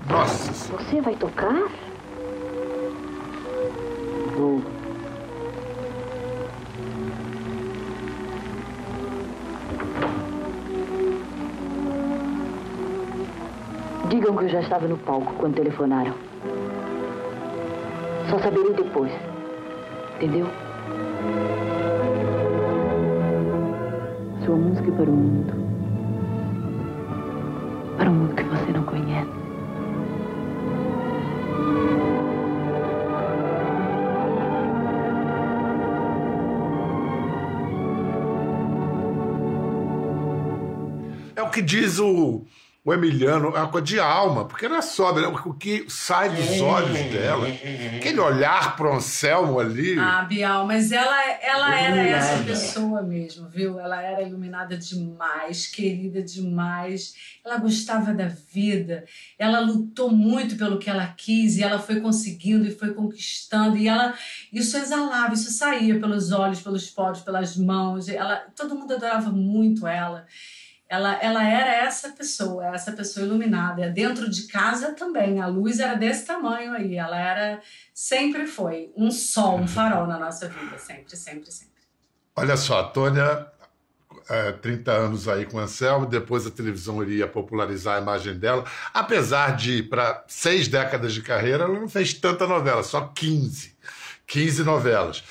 Nossa 0.06 0.52
Senhora. 0.52 0.84
Você 0.84 1.00
vai 1.00 1.16
tocar? 1.16 1.54
Vou. 4.36 4.73
Digam 14.14 14.36
que 14.36 14.44
eu 14.44 14.48
já 14.48 14.60
estava 14.60 14.86
no 14.86 14.96
palco 14.96 15.34
quando 15.40 15.56
telefonaram. 15.56 16.14
Só 18.30 18.38
saberei 18.38 18.72
depois. 18.72 19.10
Entendeu? 20.14 20.46
Sua 24.44 24.54
música 24.54 24.92
para 24.92 25.10
o 25.10 25.12
mundo. 25.12 25.52
Para 27.96 28.08
um 28.08 28.14
mundo 28.14 28.36
que 28.36 28.44
você 28.44 28.70
não 28.70 28.84
conhece. 28.84 29.28
É 41.34 41.42
o 41.42 41.50
que 41.50 41.60
diz 41.60 41.98
o, 41.98 42.44
o 42.86 42.92
Emiliano, 42.92 43.46
é 43.56 43.60
uma 43.60 43.68
coisa 43.68 43.86
de 43.86 43.98
alma, 43.98 44.44
porque 44.44 44.68
não 44.68 44.76
é 44.76 44.82
só 44.82 45.14
né, 45.14 45.26
o 45.46 45.54
que 45.54 45.86
sai 45.88 46.28
dos 46.28 46.60
olhos 46.60 46.98
dela. 47.10 47.48
Aquele 47.96 48.20
olhar 48.20 48.76
pro 48.76 48.92
Anselmo 48.92 49.58
ali. 49.58 49.98
Ah, 49.98 50.20
Bial, 50.28 50.66
mas 50.66 50.92
ela, 50.92 51.22
ela 51.40 51.74
era 51.74 51.96
Iluminada. 51.96 52.16
essa 52.18 52.44
pessoa 52.44 53.02
mesmo, 53.02 53.48
viu? 53.48 53.80
Ela 53.80 54.02
era 54.02 54.20
iluminada 54.20 54.76
demais, 54.76 55.66
querida 55.66 56.22
demais. 56.22 57.14
Ela 57.42 57.56
gostava 57.56 58.12
da 58.12 58.26
vida. 58.26 59.06
Ela 59.38 59.60
lutou 59.60 60.10
muito 60.10 60.56
pelo 60.56 60.78
que 60.78 60.90
ela 60.90 61.06
quis 61.06 61.56
e 61.56 61.62
ela 61.62 61.78
foi 61.78 62.02
conseguindo 62.02 62.66
e 62.66 62.70
foi 62.70 62.92
conquistando. 62.92 63.78
E 63.78 63.88
ela, 63.88 64.12
isso 64.52 64.76
exalava, 64.76 65.32
isso 65.32 65.50
saía 65.50 65.98
pelos 65.98 66.32
olhos, 66.32 66.60
pelos 66.60 66.90
poros, 66.90 67.22
pelas 67.22 67.56
mãos. 67.56 68.08
E 68.08 68.14
Ela, 68.14 68.44
todo 68.54 68.74
mundo 68.74 68.92
adorava 68.92 69.30
muito 69.30 69.86
ela. 69.86 70.26
Ela, 70.94 71.18
ela 71.20 71.42
era 71.42 71.84
essa 71.84 72.10
pessoa, 72.10 72.66
essa 72.68 72.92
pessoa 72.92 73.26
iluminada. 73.26 73.90
Dentro 73.90 74.30
de 74.30 74.46
casa 74.46 74.92
também, 74.92 75.40
a 75.40 75.46
luz 75.48 75.80
era 75.80 75.94
desse 75.94 76.24
tamanho 76.24 76.72
aí. 76.72 76.94
Ela 76.96 77.18
era, 77.18 77.60
sempre 77.92 78.46
foi, 78.46 78.92
um 78.96 79.10
sol, 79.10 79.58
um 79.58 79.66
farol 79.66 80.06
na 80.06 80.18
nossa 80.18 80.48
vida. 80.48 80.78
Sempre, 80.78 81.16
sempre, 81.16 81.50
sempre. 81.50 81.74
Olha 82.36 82.56
só, 82.56 82.78
a 82.78 82.84
Tônia, 82.84 83.44
é, 84.30 84.52
30 84.52 84.92
anos 84.92 85.26
aí 85.28 85.44
com 85.46 85.56
o 85.56 85.60
Anselmo, 85.60 86.06
depois 86.06 86.46
a 86.46 86.50
televisão 86.50 87.02
iria 87.02 87.26
popularizar 87.26 87.98
a 87.98 88.00
imagem 88.00 88.38
dela. 88.38 88.64
Apesar 88.92 89.56
de, 89.56 89.82
para 89.82 90.24
seis 90.28 90.68
décadas 90.68 91.12
de 91.12 91.22
carreira, 91.22 91.64
ela 91.64 91.78
não 91.78 91.88
fez 91.88 92.14
tanta 92.14 92.46
novela, 92.46 92.84
só 92.84 93.08
15. 93.08 93.74
15 94.26 94.62
novelas. 94.62 95.22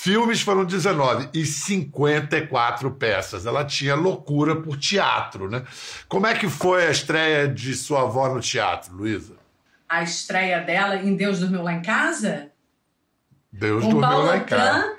Filmes 0.00 0.40
foram 0.40 0.64
19 0.64 1.28
e 1.34 1.44
54 1.44 2.88
peças. 2.92 3.46
Ela 3.46 3.64
tinha 3.64 3.96
loucura 3.96 4.54
por 4.54 4.78
teatro, 4.78 5.50
né? 5.50 5.64
Como 6.08 6.24
é 6.24 6.34
que 6.34 6.48
foi 6.48 6.86
a 6.86 6.90
estreia 6.92 7.48
de 7.48 7.74
sua 7.74 8.02
avó 8.02 8.32
no 8.32 8.40
teatro, 8.40 8.94
Luísa? 8.94 9.34
A 9.88 10.04
estreia 10.04 10.60
dela 10.60 10.94
em 10.94 11.16
Deus 11.16 11.40
Dormiu 11.40 11.64
Lá 11.64 11.72
em 11.72 11.82
Casa, 11.82 12.48
Deus 13.50 13.82
com 13.82 13.90
dormiu 13.90 14.08
Paulo 14.08 14.26
lá 14.26 14.36
em 14.36 14.44
casa. 14.44 14.78
Atran. 14.78 14.92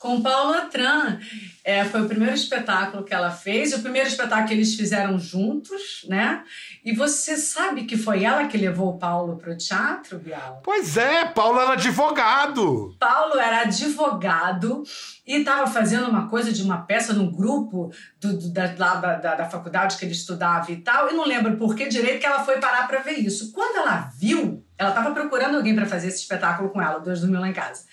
Com 0.00 0.20
Paulo 0.20 0.54
Atran. 0.54 1.20
É, 1.62 1.84
foi 1.84 2.00
o 2.00 2.08
primeiro 2.08 2.34
espetáculo 2.34 3.04
que 3.04 3.12
ela 3.12 3.30
fez, 3.30 3.74
o 3.74 3.80
primeiro 3.80 4.08
espetáculo 4.08 4.48
que 4.48 4.54
eles 4.54 4.74
fizeram 4.74 5.18
juntos, 5.18 6.06
né? 6.08 6.42
E 6.82 6.94
você 6.94 7.36
sabe 7.36 7.84
que 7.84 7.98
foi 7.98 8.24
ela 8.24 8.46
que 8.46 8.56
levou 8.56 8.88
o 8.94 8.98
Paulo 8.98 9.36
para 9.36 9.52
o 9.52 9.56
teatro, 9.56 10.18
Bial? 10.18 10.62
Pois 10.64 10.96
é, 10.96 11.26
Paulo 11.26 11.60
era 11.60 11.72
advogado. 11.72 12.96
Paulo 12.98 13.38
era 13.38 13.60
advogado 13.62 14.82
e 15.26 15.36
estava 15.36 15.66
fazendo 15.66 16.08
uma 16.08 16.28
coisa 16.28 16.52
de 16.52 16.62
uma 16.62 16.78
peça 16.78 17.12
num 17.12 17.30
grupo 17.30 17.92
do, 18.18 18.38
do- 18.38 18.50
da, 18.52 18.66
da, 18.68 18.94
da, 19.16 19.34
da 19.36 19.44
faculdade 19.48 19.96
que 19.96 20.04
ele 20.04 20.12
estudava 20.12 20.72
e 20.72 20.76
tal. 20.76 21.10
E 21.10 21.12
não 21.14 21.26
lembro 21.26 21.56
por 21.56 21.74
que 21.74 21.88
direito 21.88 22.20
que 22.20 22.26
ela 22.26 22.42
foi 22.44 22.58
parar 22.58 22.86
para 22.88 23.00
ver 23.00 23.18
isso. 23.18 23.52
Quando 23.52 23.76
ela 23.76 24.10
viu, 24.18 24.64
ela 24.78 24.90
estava 24.90 25.12
procurando 25.12 25.56
alguém 25.56 25.74
para 25.74 25.86
fazer 25.86 26.08
esse 26.08 26.22
espetáculo 26.22 26.70
com 26.70 26.80
ela, 26.80 26.98
Deus 27.00 27.20
dormiu 27.20 27.40
lá 27.40 27.48
em 27.48 27.52
casa. 27.52 27.84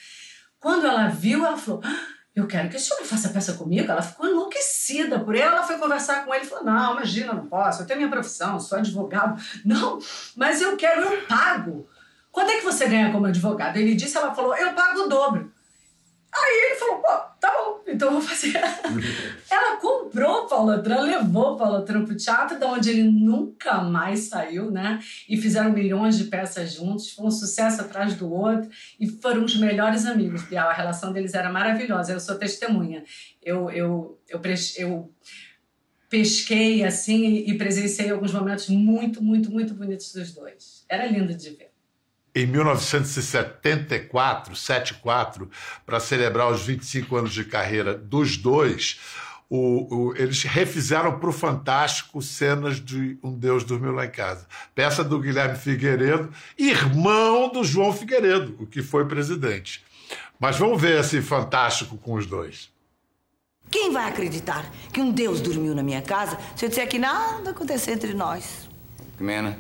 Quando 0.60 0.88
ela 0.88 1.08
viu, 1.10 1.46
ela 1.46 1.58
falou: 1.58 1.82
"Ah, 1.84 2.17
Eu 2.38 2.46
quero 2.46 2.70
que 2.70 2.76
esse 2.76 2.94
homem 2.94 3.04
faça 3.04 3.30
peça 3.30 3.54
comigo. 3.54 3.92
Ela 3.92 4.04
ficou 4.04 4.30
enlouquecida 4.30 5.20
por. 5.20 5.36
Ela 5.36 5.64
foi 5.64 5.80
conversar 5.80 6.24
com 6.24 6.32
ele 6.36 6.46
e 6.46 6.48
falou: 6.48 6.64
Não, 6.64 6.92
imagina, 6.94 7.34
não 7.34 7.48
posso. 7.48 7.82
Eu 7.82 7.88
tenho 7.88 7.98
minha 7.98 8.12
profissão, 8.12 8.60
sou 8.60 8.78
advogado. 8.78 9.42
Não, 9.66 9.98
mas 10.36 10.62
eu 10.62 10.78
quero, 10.78 11.02
eu 11.02 11.26
pago. 11.26 11.90
Quanto 12.32 12.52
é 12.52 12.58
que 12.58 12.64
você 12.64 12.88
ganha 12.88 13.12
como 13.12 13.26
advogado? 13.26 13.78
Ele 13.78 13.96
disse, 13.96 14.16
ela 14.18 14.36
falou: 14.36 14.56
Eu 14.56 14.74
pago 14.74 15.00
o 15.00 15.08
dobro. 15.10 15.52
Aí 16.34 16.66
ele 16.66 16.76
falou, 16.76 16.98
pô, 16.98 17.08
tá 17.40 17.52
bom, 17.52 17.82
então 17.88 18.10
eu 18.10 18.14
vou 18.14 18.22
fazer. 18.22 18.54
Ela 19.50 19.78
comprou 19.78 20.44
o 20.44 20.48
Paulo 20.48 20.72
Atran, 20.72 21.02
levou 21.02 21.54
o 21.54 21.58
Paulo 21.58 21.78
Atran 21.78 22.06
pro 22.06 22.16
teatro, 22.16 22.60
da 22.60 22.68
onde 22.68 22.90
ele 22.90 23.04
nunca 23.04 23.82
mais 23.82 24.22
saiu, 24.22 24.70
né? 24.70 25.00
E 25.28 25.38
fizeram 25.38 25.72
milhões 25.72 26.18
de 26.18 26.26
peças 26.26 26.74
juntos, 26.74 27.12
foi 27.12 27.26
um 27.26 27.32
sucesso 27.32 27.82
atrás 27.82 28.16
do 28.16 28.32
outro, 28.32 28.70
e 29.00 29.08
foram 29.08 29.44
os 29.46 29.56
melhores 29.56 30.06
amigos, 30.06 30.44
Bial. 30.44 30.70
A 30.70 30.74
relação 30.74 31.14
deles 31.14 31.34
era 31.34 31.52
maravilhosa, 31.52 32.14
eu 32.14 32.20
sou 32.20 32.36
testemunha. 32.36 33.04
Eu, 33.42 33.70
eu, 33.72 34.20
eu, 34.30 34.42
eu 34.78 35.14
pesquei 36.10 36.84
assim 36.84 37.44
e 37.46 37.58
presenciei 37.58 38.10
alguns 38.10 38.34
momentos 38.34 38.70
muito, 38.70 39.24
muito, 39.24 39.52
muito 39.52 39.74
bonitos 39.74 40.14
dos 40.14 40.34
dois. 40.34 40.86
Era 40.90 41.06
lindo 41.08 41.34
de 41.34 41.50
ver. 41.52 41.67
Em 42.38 42.46
1974, 42.46 44.56
74, 44.56 45.50
para 45.84 46.00
celebrar 46.00 46.52
os 46.52 46.62
25 46.62 47.16
anos 47.16 47.34
de 47.34 47.44
carreira 47.44 47.96
dos 47.96 48.38
dois, 48.38 49.00
o, 49.50 50.10
o, 50.10 50.16
eles 50.16 50.44
refizeram 50.44 51.18
para 51.18 51.30
o 51.30 51.34
Fantástico 51.34 52.22
cenas 52.22 52.80
de 52.80 53.18
Um 53.24 53.34
Deus 53.34 53.64
Dormiu 53.64 53.92
Lá 53.92 54.06
em 54.06 54.12
Casa. 54.12 54.46
Peça 54.76 55.04
do 55.04 55.20
Guilherme 55.20 55.58
Figueiredo, 55.58 56.32
irmão 56.56 57.52
do 57.52 57.64
João 57.64 57.92
Figueiredo, 57.92 58.56
o 58.60 58.68
que 58.68 58.84
foi 58.84 59.08
presidente. 59.08 59.84
Mas 60.40 60.60
vamos 60.60 60.80
ver 60.80 61.00
esse 61.00 61.20
Fantástico 61.24 61.98
com 61.98 62.14
os 62.14 62.28
dois. 62.28 62.70
Quem 63.72 63.92
vai 63.92 64.08
acreditar 64.08 64.72
que 64.94 65.02
um 65.02 65.12
Deus 65.12 65.42
dormiu 65.42 65.74
na 65.74 65.82
minha 65.82 66.04
casa 66.04 66.38
se 66.56 66.66
eu 66.66 66.70
disser 66.70 66.88
que 66.88 67.00
nada 67.00 67.50
aconteceu 67.50 67.96
entre 67.96 68.14
nós? 68.14 68.70
Mena, 69.20 69.58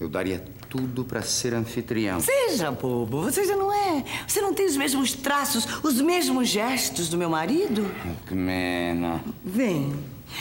eu 0.00 0.08
daria 0.08 0.42
tudo 0.68 1.04
para 1.04 1.22
ser 1.22 1.54
anfitrião. 1.54 2.20
Seja 2.20 2.70
bobo, 2.70 3.22
você 3.22 3.44
já 3.44 3.56
não 3.56 3.72
é. 3.72 4.04
Você 4.26 4.40
não 4.40 4.54
tem 4.54 4.66
os 4.66 4.76
mesmos 4.76 5.12
traços, 5.12 5.66
os 5.82 6.00
mesmos 6.00 6.48
gestos 6.48 7.08
do 7.08 7.16
meu 7.16 7.30
marido? 7.30 7.90
Mena. 8.30 9.22
Vem, 9.44 9.94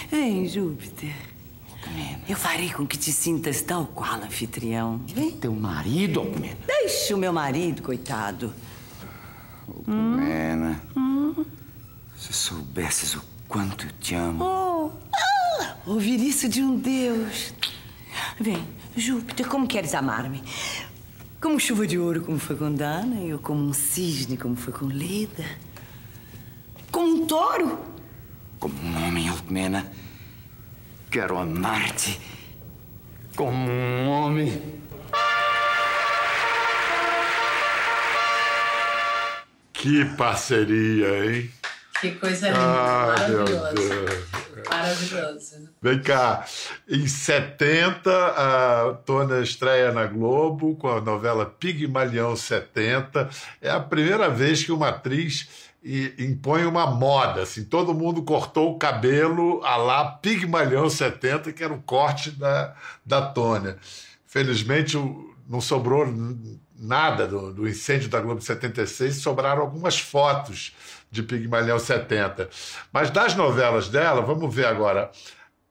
vem, 0.10 0.48
Júpiter. 0.48 1.14
Eu 2.28 2.36
farei 2.36 2.72
com 2.72 2.86
que 2.86 2.98
te 2.98 3.14
sintas 3.14 3.62
tal 3.62 3.86
qual 3.86 4.16
anfitrião. 4.16 5.00
Vem. 5.08 5.32
Teu 5.32 5.54
marido, 5.54 6.24
Mena. 6.24 6.58
Deixa 6.66 7.16
o 7.16 7.18
meu 7.18 7.32
marido, 7.32 7.82
coitado. 7.82 8.54
Mena. 9.86 10.82
Hum? 10.96 11.46
Se 12.18 12.34
soubesses 12.34 13.16
o 13.16 13.22
quanto 13.48 13.86
eu 13.86 13.92
te 14.00 14.16
amo. 14.16 14.44
Oh, 14.44 14.90
ah, 15.14 15.76
ouvir 15.86 16.20
isso 16.20 16.50
de 16.50 16.62
um 16.62 16.78
Deus. 16.78 17.54
Vem, 18.40 18.66
Júpiter, 18.98 19.48
como 19.48 19.68
queres 19.68 19.94
amar-me? 19.94 20.42
Como 21.42 21.60
chuva 21.60 21.86
de 21.86 22.00
ouro, 22.00 22.22
como 22.22 22.40
foi 22.40 22.56
com 22.56 22.74
Dana, 22.74 23.18
ou 23.34 23.40
como 23.40 23.62
um 23.62 23.74
cisne, 23.74 24.38
como 24.38 24.56
foi 24.56 24.72
com 24.74 24.86
Leda? 24.86 25.46
Como 26.92 27.24
um 27.24 27.28
touro? 27.28 27.80
Como 28.60 28.74
um 28.82 29.08
homem, 29.08 29.28
Alcmena. 29.28 29.92
Quero 31.12 31.38
amar-te 31.38 32.20
como 33.36 33.70
um 33.70 34.10
homem. 34.10 34.62
Que 39.74 40.06
parceria, 40.18 41.26
hein? 41.26 41.52
Que 42.02 42.12
coisa 42.12 42.48
linda, 42.48 42.62
ah, 42.62 43.06
maravilhoso. 43.08 44.45
Maravilhoso. 44.70 45.70
Vem 45.82 46.02
cá, 46.02 46.46
em 46.88 47.08
70, 47.08 48.10
a 48.10 48.94
Tona 49.06 49.42
estreia 49.42 49.92
na 49.92 50.06
Globo 50.06 50.76
com 50.76 50.88
a 50.88 51.02
novela 51.02 51.46
Pigmalião 51.46 52.36
70. 52.36 53.30
É 53.62 53.70
a 53.70 53.80
primeira 53.80 54.30
vez 54.30 54.64
que 54.64 54.72
uma 54.72 54.90
atriz 54.90 55.48
impõe 56.18 56.66
uma 56.66 56.88
moda, 56.88 57.44
assim, 57.44 57.64
todo 57.64 57.94
mundo 57.94 58.24
cortou 58.24 58.72
o 58.72 58.78
cabelo 58.80 59.64
a 59.64 59.76
lá 59.76 60.04
Pigmalião 60.04 60.90
70, 60.90 61.54
que 61.54 61.64
era 61.64 61.74
o 61.74 61.82
corte 61.82 62.32
da, 62.32 62.74
da 63.06 63.22
Tônia. 63.22 63.78
Felizmente 64.26 64.98
não 65.48 65.62
sobrou 65.62 66.08
nada 66.78 67.28
do, 67.28 67.54
do 67.54 67.68
incêndio 67.68 68.10
da 68.10 68.20
Globo 68.20 68.42
76, 68.42 69.18
sobraram 69.18 69.62
algumas 69.62 70.00
fotos 70.00 70.74
de 71.12 71.24
Pigmalião 71.24 71.80
70. 71.80 72.50
Mas 72.92 73.10
das 73.10 73.36
novelas 73.36 73.90
dela, 73.90 74.22
vamos 74.22 74.54
ver 74.54 74.66
agora. 74.66 75.12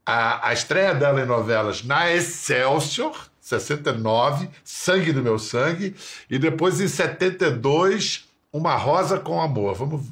A, 0.07 0.49
a 0.49 0.53
estreia 0.53 0.95
dela 0.95 1.21
em 1.21 1.27
novelas 1.27 1.83
na 1.83 2.11
Excelsior, 2.11 3.17
69, 3.41 4.49
Sangue 4.63 5.13
do 5.13 5.23
Meu 5.23 5.39
Sangue, 5.39 5.95
e 6.31 6.39
depois 6.39 6.81
em 6.81 6.89
72, 6.89 8.29
Uma 8.53 8.77
Rosa 8.77 9.19
com 9.19 9.41
Amor. 9.41 9.75
Vamos 9.75 10.03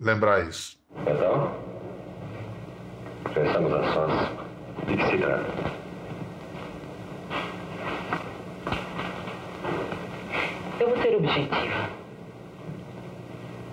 lembrar 0.00 0.46
isso. 0.46 0.78
Então, 1.00 1.54
pensamos 3.32 3.72
a 3.72 3.92
sós. 3.92 4.46
De 4.86 4.96
que 4.96 5.10
se 5.10 5.18
trata? 5.18 5.76
Eu 10.78 10.88
vou 10.88 11.02
ser 11.02 11.16
objetiva. 11.16 12.05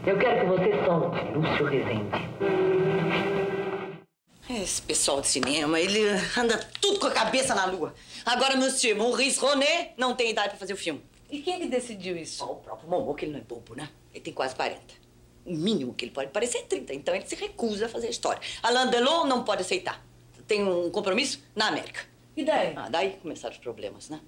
Eu 0.05 0.19
quero 0.19 0.41
que 0.41 0.45
você 0.47 0.85
solte 0.85 1.31
Lúcio 1.31 1.65
Rezende. 1.65 2.11
Esse 4.49 4.81
pessoal 4.81 5.21
de 5.21 5.27
cinema, 5.27 5.79
ele 5.79 6.01
anda 6.37 6.57
tudo 6.81 6.99
com 6.99 7.07
a 7.07 7.11
cabeça 7.11 7.55
na 7.55 7.65
lua. 7.65 7.95
Agora, 8.25 8.57
monsieur 8.57 8.97
Maurice 8.97 9.39
Ronet 9.39 9.93
não 9.95 10.13
tem 10.13 10.29
idade 10.31 10.49
para 10.49 10.57
fazer 10.57 10.73
o 10.73 10.77
filme. 10.77 11.01
E 11.31 11.39
quem 11.39 11.57
que 11.57 11.67
decidiu 11.67 12.17
isso? 12.17 12.45
Oh, 12.45 12.51
o 12.51 12.55
próprio 12.57 12.89
Momô, 12.89 13.13
que 13.13 13.23
ele 13.23 13.31
não 13.31 13.39
é 13.39 13.43
bobo, 13.43 13.75
né? 13.75 13.89
Ele 14.13 14.21
tem 14.21 14.33
quase 14.33 14.53
40. 14.55 14.81
O 15.45 15.53
mínimo 15.53 15.93
que 15.93 16.03
ele 16.03 16.11
pode 16.11 16.31
parecer 16.31 16.57
é 16.57 16.63
30, 16.63 16.93
então 16.93 17.15
ele 17.15 17.25
se 17.25 17.35
recusa 17.35 17.85
a 17.85 17.89
fazer 17.89 18.07
a 18.07 18.11
história. 18.11 18.41
Alain 18.61 18.89
Delon 18.89 19.25
não 19.25 19.45
pode 19.45 19.61
aceitar. 19.61 20.05
Tem 20.45 20.67
um 20.67 20.89
compromisso 20.91 21.41
na 21.55 21.69
América. 21.69 22.01
E 22.35 22.43
daí? 22.43 22.73
Ah, 22.75 22.89
daí 22.89 23.17
começaram 23.21 23.55
os 23.55 23.61
problemas, 23.61 24.09
né? 24.09 24.19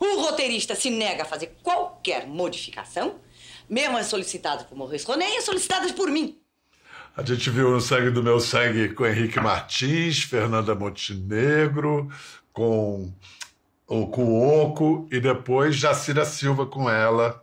O 0.00 0.20
roteirista 0.20 0.74
se 0.74 0.90
nega 0.90 1.22
a 1.22 1.26
fazer 1.26 1.54
qualquer 1.62 2.26
modificação 2.26 3.20
mesmo 3.68 3.96
as 3.96 4.06
solicitadas 4.06 4.64
por 4.66 4.76
Maurice 4.76 5.06
Ronet 5.06 5.32
e 5.32 5.38
as 5.38 5.44
solicitadas 5.44 5.92
por 5.92 6.08
mim. 6.10 6.38
A 7.16 7.22
gente 7.22 7.48
viu 7.48 7.70
no 7.70 7.80
Sangue 7.80 8.10
do 8.10 8.22
Meu 8.22 8.38
Sangue 8.38 8.90
com 8.90 9.06
Henrique 9.06 9.40
Martins, 9.40 10.22
Fernanda 10.22 10.74
Montenegro, 10.74 12.10
com 12.52 13.10
o 13.86 14.06
Cuoco 14.08 15.08
e 15.10 15.18
depois 15.20 15.76
Jacira 15.76 16.24
Silva 16.24 16.66
com 16.66 16.90
ela 16.90 17.42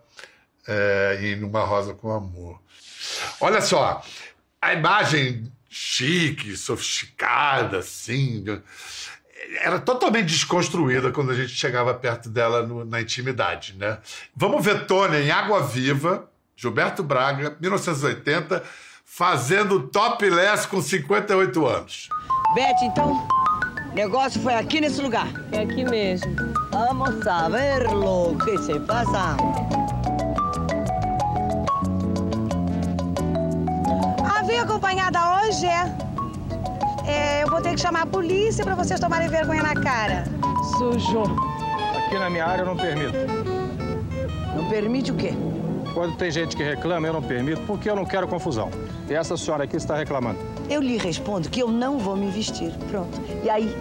é, 0.68 1.20
em 1.22 1.44
Uma 1.44 1.64
Rosa 1.64 1.94
com 1.94 2.12
Amor. 2.12 2.62
Olha 3.40 3.62
só, 3.62 4.04
a 4.62 4.74
imagem 4.74 5.52
chique, 5.70 6.56
sofisticada, 6.56 7.80
assim, 7.80 8.46
era 9.62 9.80
totalmente 9.80 10.26
desconstruída 10.26 11.12
quando 11.12 11.32
a 11.32 11.36
gente 11.36 11.50
chegava 11.50 11.94
perto 11.94 12.30
dela 12.30 12.66
no, 12.66 12.86
na 12.86 13.02
intimidade, 13.02 13.76
né? 13.78 13.98
Vamos 14.36 14.64
ver 14.64 14.86
Tônia 14.86 15.20
em 15.20 15.32
Água 15.32 15.62
Viva, 15.62 16.30
Gilberto 16.56 17.04
Braga, 17.04 17.56
1980, 17.60 18.64
fazendo 19.06 19.88
topless 19.88 20.68
com 20.68 20.82
58 20.82 21.66
anos. 21.66 22.10
Beth, 22.56 22.84
então, 22.84 23.28
negócio 23.94 24.42
foi 24.42 24.54
aqui 24.54 24.82
nesse 24.82 25.02
lugar? 25.02 25.28
É 25.52 25.62
aqui 25.62 25.84
mesmo. 25.84 26.36
Vamos 26.72 27.26
a 27.28 27.50
ver 27.50 27.88
o 27.88 28.38
que 28.38 28.58
se 28.60 28.80
passa. 28.82 29.36
A 34.24 34.62
acompanhada 34.62 35.20
hoje 35.42 35.66
é 35.66 36.13
é, 37.06 37.44
eu 37.44 37.50
vou 37.50 37.62
ter 37.62 37.76
que 37.76 37.82
chamar 37.82 38.04
a 38.04 38.06
polícia 38.06 38.64
para 38.64 38.76
vocês 38.76 39.00
tomarem 39.00 39.28
vergonha 39.28 39.62
na 39.64 39.76
cara. 39.76 40.24
Sujo. 40.78 41.24
Aqui 41.98 42.18
na 42.18 42.30
minha 42.30 42.46
área 42.46 42.62
eu 42.62 42.66
não 42.66 42.78
permito. 42.78 43.14
Não 44.56 44.70
permite 44.70 45.12
o 45.12 45.16
quê? 45.16 45.34
Quando 45.94 46.16
tem 46.16 46.32
gente 46.32 46.56
que 46.56 46.64
reclama, 46.64 47.06
eu 47.06 47.14
não 47.14 47.22
permito, 47.22 47.62
porque 47.68 47.90
eu 47.90 47.96
não 47.96 48.06
quero 48.06 48.28
confusão. 48.28 48.72
E 49.10 49.14
essa 49.14 49.38
senhora 49.38 49.66
aqui 49.66 49.76
está 49.76 49.96
reclamando. 49.96 50.40
Eu 50.70 50.82
lhe 50.82 50.98
respondo 50.98 51.50
que 51.50 51.60
eu 51.60 51.70
não 51.70 52.00
vou 52.00 52.16
me 52.16 52.32
vestir. 52.32 52.72
Pronto. 52.90 53.22
E 53.44 53.50
aí? 53.50 53.76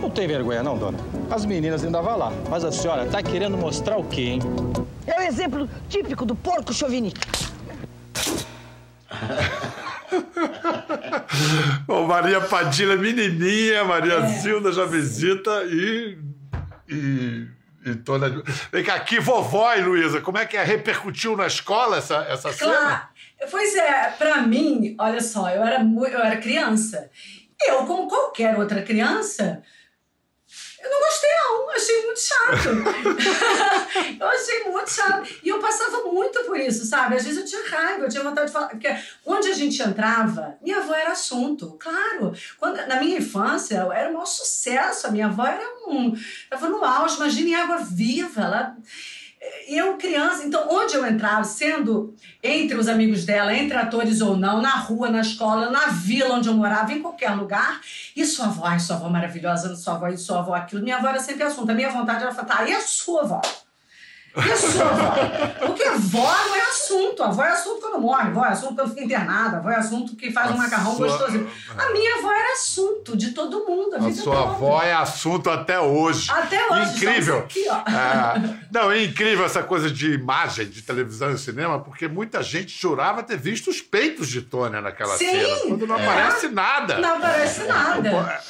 Não 0.00 0.10
tem 0.10 0.28
vergonha, 0.28 0.62
não, 0.62 0.76
dona. 0.76 0.98
As 1.30 1.44
meninas 1.44 1.84
ainda 1.84 2.02
vão 2.02 2.18
lá. 2.18 2.32
Mas 2.50 2.64
a 2.64 2.72
senhora 2.72 3.06
está 3.06 3.22
querendo 3.22 3.56
mostrar 3.56 3.96
o 3.98 4.04
quê, 4.04 4.22
hein? 4.22 4.40
É 5.06 5.20
o 5.20 5.22
exemplo 5.22 5.68
típico 5.88 6.26
do 6.26 6.34
porco 6.34 6.72
chauvinista. 6.72 7.20
Bom, 11.86 12.06
Maria 12.06 12.40
Padilha, 12.40 12.96
menininha, 12.96 13.84
Maria 13.84 14.14
é. 14.14 14.26
Zilda 14.26 14.72
já 14.72 14.84
visita 14.84 15.64
e. 15.64 16.18
e... 16.88 17.58
E 17.86 17.94
toda... 17.94 18.42
Vem 18.72 18.84
cá, 18.84 18.96
aqui, 18.96 19.20
vovó 19.20 19.72
e 19.72 19.80
Luísa, 19.80 20.20
como 20.20 20.36
é 20.36 20.44
que 20.44 20.56
é? 20.56 20.64
Repercutiu 20.64 21.36
na 21.36 21.46
escola 21.46 21.98
essa, 21.98 22.16
essa 22.28 22.52
claro. 22.52 22.74
cena? 22.74 23.08
Pois 23.50 23.74
é, 23.76 24.10
pra 24.18 24.42
mim, 24.42 24.96
olha 24.98 25.20
só, 25.20 25.48
eu 25.48 25.62
era, 25.62 25.80
eu 25.80 26.20
era 26.20 26.36
criança. 26.36 27.08
Eu, 27.60 27.86
como 27.86 28.08
qualquer 28.08 28.58
outra 28.58 28.82
criança, 28.82 29.62
eu 30.82 30.90
não 30.90 31.00
gostei, 31.00 31.30
não. 31.30 31.70
Achei 31.70 32.04
muito 32.04 32.20
chato. 32.20 32.68
eu 34.20 34.28
achei 34.28 34.64
muito 34.64 34.90
chato. 34.90 35.28
E 35.42 35.48
eu 35.48 35.58
passava 35.58 36.02
muito 36.04 36.44
por 36.44 36.58
isso, 36.58 36.84
sabe? 36.84 37.16
Às 37.16 37.24
vezes 37.24 37.38
eu 37.38 37.44
tinha 37.44 37.70
raiva, 37.70 38.04
eu 38.04 38.08
tinha 38.08 38.22
vontade 38.22 38.46
de 38.46 38.52
falar. 38.52 38.68
Porque 38.68 38.88
onde 39.26 39.48
a 39.48 39.54
gente 39.54 39.82
entrava, 39.82 40.56
minha 40.62 40.78
avó 40.78 40.94
era 40.94 41.12
assunto. 41.12 41.76
Claro. 41.78 42.32
Quando, 42.58 42.76
na 42.86 43.00
minha 43.00 43.18
infância, 43.18 43.76
era 43.92 44.08
um 44.08 44.14
maior 44.14 44.26
sucesso. 44.26 45.06
A 45.06 45.10
minha 45.10 45.26
avó 45.26 45.46
era 45.46 45.64
um. 45.86 46.14
Estava 46.14 46.68
no 46.68 46.84
auge, 46.84 47.16
imagine 47.16 47.54
água 47.54 47.78
viva. 47.78 48.42
Ela 48.42 48.76
eu 49.68 49.96
criança, 49.96 50.44
então 50.44 50.66
onde 50.70 50.94
eu 50.94 51.06
entrava, 51.06 51.44
sendo 51.44 52.14
entre 52.42 52.76
os 52.76 52.88
amigos 52.88 53.24
dela, 53.24 53.54
entre 53.54 53.76
atores 53.76 54.20
ou 54.20 54.36
não, 54.36 54.60
na 54.60 54.76
rua, 54.76 55.10
na 55.10 55.20
escola, 55.20 55.70
na 55.70 55.88
vila 55.88 56.34
onde 56.34 56.48
eu 56.48 56.54
morava, 56.54 56.92
em 56.92 57.02
qualquer 57.02 57.30
lugar, 57.30 57.80
e 58.16 58.24
sua 58.24 58.46
avó, 58.46 58.64
ai, 58.64 58.80
sua 58.80 58.96
avó 58.96 59.08
maravilhosa, 59.08 59.74
sua 59.76 59.94
avó 59.94 60.08
isso, 60.08 60.24
sua 60.24 60.38
avó 60.40 60.54
aquilo. 60.54 60.82
Minha 60.82 60.96
avó 60.96 61.08
era 61.08 61.20
sempre 61.20 61.44
assunto. 61.44 61.70
A 61.70 61.74
minha 61.74 61.90
vontade 61.90 62.22
era 62.22 62.32
falar, 62.32 62.48
tá, 62.48 62.68
e 62.68 62.72
a 62.72 62.80
sua 62.80 63.22
avó? 63.22 63.40
A 64.34 64.40
avó? 64.84 65.66
Porque 65.66 65.82
avó 65.82 66.36
não 66.46 66.56
é 66.56 66.60
assunto. 66.70 67.22
Avó 67.22 67.42
é 67.44 67.50
assunto 67.50 67.80
quando 67.80 68.00
morre, 68.00 68.28
avó 68.28 68.44
é 68.44 68.48
assunto 68.50 68.74
quando 68.76 68.88
fica 68.90 69.02
internada, 69.04 69.56
avó 69.58 69.70
é 69.70 69.76
assunto 69.76 70.14
que 70.16 70.30
faz 70.30 70.50
A 70.50 70.54
um 70.54 70.56
macarrão 70.58 70.94
sua- 70.96 71.08
gostosinho. 71.08 71.50
A 71.76 71.90
minha 71.92 72.16
avó 72.16 72.32
era 72.32 72.52
assunto 72.52 73.16
de 73.16 73.32
todo 73.32 73.64
mundo. 73.66 73.94
A, 73.96 73.98
A 74.06 74.12
sua 74.12 74.24
toda. 74.36 74.38
avó 74.50 74.82
é 74.82 74.92
assunto 74.92 75.50
até 75.50 75.80
hoje. 75.80 76.30
Até 76.30 76.66
hoje, 76.70 76.96
Incrível. 76.96 77.38
aqui. 77.38 77.64
É, 77.68 78.56
não, 78.70 78.90
é 78.92 79.02
incrível 79.02 79.44
essa 79.44 79.62
coisa 79.62 79.90
de 79.90 80.12
imagem, 80.12 80.66
de 80.66 80.82
televisão 80.82 81.32
e 81.32 81.38
cinema, 81.38 81.80
porque 81.80 82.06
muita 82.06 82.42
gente 82.42 82.78
jurava 82.80 83.22
ter 83.22 83.36
visto 83.36 83.68
os 83.70 83.80
peitos 83.80 84.28
de 84.28 84.42
Tônia 84.42 84.80
naquela 84.80 85.16
Sim. 85.16 85.30
cena, 85.30 85.56
quando 85.68 85.86
não 85.86 85.98
É. 85.98 86.02
aparece 86.06 86.48
nada. 86.48 86.98
Não 86.98 87.16
aparece 87.16 87.64
nada. 87.64 88.40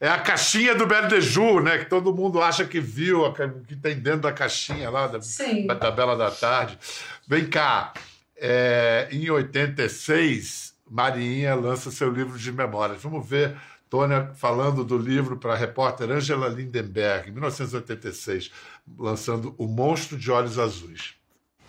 É, 0.00 0.06
é 0.06 0.08
a 0.08 0.18
caixinha 0.18 0.74
do 0.74 0.86
Belle 0.86 1.08
de 1.08 1.20
Jour, 1.20 1.62
né? 1.62 1.78
Que 1.78 1.86
todo 1.86 2.14
mundo 2.14 2.40
acha 2.42 2.64
que 2.64 2.80
viu, 2.80 3.26
a 3.26 3.32
que 3.34 3.76
tem 3.76 3.96
dentro 3.98 4.20
da 4.20 4.32
caixinha 4.32 4.83
lá, 4.90 5.06
da, 5.06 5.20
Sim. 5.20 5.66
da 5.66 5.74
tabela 5.74 6.16
da 6.16 6.30
tarde. 6.30 6.78
Vem 7.26 7.46
cá, 7.46 7.92
é, 8.36 9.08
em 9.10 9.30
86, 9.30 10.74
Marinha 10.90 11.54
lança 11.54 11.90
seu 11.90 12.10
livro 12.10 12.38
de 12.38 12.52
memórias. 12.52 13.02
Vamos 13.02 13.28
ver 13.28 13.56
Tônia 13.88 14.32
falando 14.34 14.84
do 14.84 14.98
livro 14.98 15.36
para 15.36 15.52
a 15.52 15.56
repórter 15.56 16.10
Angela 16.10 16.48
Lindenberg, 16.48 17.28
em 17.28 17.32
1986, 17.32 18.50
lançando 18.98 19.54
O 19.56 19.66
Monstro 19.66 20.18
de 20.18 20.30
Olhos 20.30 20.58
Azuis. 20.58 21.14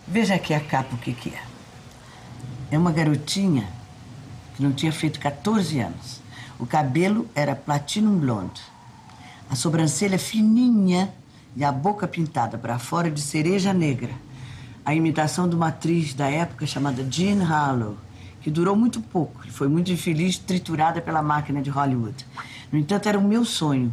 Veja 0.08 0.36
aqui 0.36 0.54
a 0.54 0.60
capa 0.60 0.96
o 0.96 0.98
que, 0.98 1.14
que 1.14 1.30
é. 1.30 1.44
É 2.72 2.78
uma 2.78 2.92
garotinha 2.92 3.68
que 4.56 4.64
não 4.64 4.74
tinha 4.74 4.92
feito 4.92 5.20
14 5.20 5.80
anos. 5.80 6.22
O 6.58 6.66
cabelo 6.66 7.30
era 7.36 7.56
platinum 7.56 8.18
blonde. 8.18 8.62
A 9.50 9.56
sobrancelha 9.56 10.18
fininha 10.18 11.14
e 11.56 11.64
a 11.64 11.72
boca 11.72 12.08
pintada 12.08 12.58
para 12.58 12.78
fora 12.78 13.10
de 13.10 13.22
cereja 13.22 13.74
negra. 13.74 14.14
A 14.84 14.94
imitação 14.94 15.48
de 15.48 15.56
uma 15.56 15.70
atriz 15.70 16.14
da 16.14 16.28
época 16.28 16.68
chamada 16.68 17.06
Jean 17.10 17.44
Harlow, 17.44 17.98
que 18.42 18.52
durou 18.52 18.76
muito 18.76 19.02
pouco 19.02 19.42
e 19.48 19.50
foi 19.50 19.68
muito 19.68 19.92
infeliz, 19.92 20.38
triturada 20.38 21.02
pela 21.02 21.22
máquina 21.22 21.62
de 21.62 21.70
Hollywood. 21.70 22.26
No 22.72 22.78
entanto, 22.78 23.10
era 23.10 23.18
o 23.18 23.24
meu 23.24 23.44
sonho. 23.46 23.92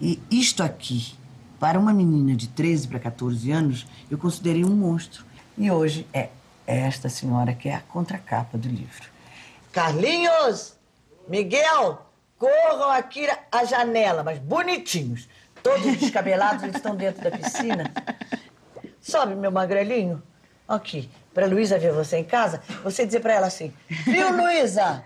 E 0.00 0.20
isto 0.30 0.62
aqui, 0.62 1.14
para 1.58 1.78
uma 1.78 1.92
menina 1.92 2.36
de 2.36 2.46
13 2.48 2.86
para 2.86 3.00
14 3.00 3.50
anos, 3.50 3.86
eu 4.10 4.16
considerei 4.16 4.64
um 4.64 4.76
monstro. 4.76 5.24
E 5.56 5.70
hoje 5.70 6.06
é 6.12 6.28
esta 6.66 7.08
senhora 7.08 7.54
que 7.54 7.68
é 7.68 7.74
a 7.74 7.80
contracapa 7.80 8.56
do 8.56 8.68
livro. 8.68 9.08
Carlinhos! 9.72 10.74
Miguel! 11.28 12.06
Corram 12.38 12.90
aqui 12.92 13.26
à 13.50 13.64
janela, 13.64 14.22
mas 14.22 14.38
bonitinhos. 14.38 15.28
Todos 15.62 15.96
descabelados, 15.98 16.62
eles 16.62 16.76
estão 16.76 16.94
dentro 16.96 17.22
da 17.22 17.30
piscina. 17.30 17.92
Sobe, 19.00 19.34
meu 19.34 19.50
magrelinho. 19.50 20.22
Aqui, 20.66 21.08
pra 21.32 21.46
Luísa 21.46 21.78
ver 21.78 21.92
você 21.92 22.18
em 22.18 22.24
casa, 22.24 22.62
você 22.82 23.06
dizer 23.06 23.20
pra 23.20 23.34
ela 23.34 23.46
assim: 23.46 23.72
Viu, 23.88 24.36
Luísa? 24.36 25.02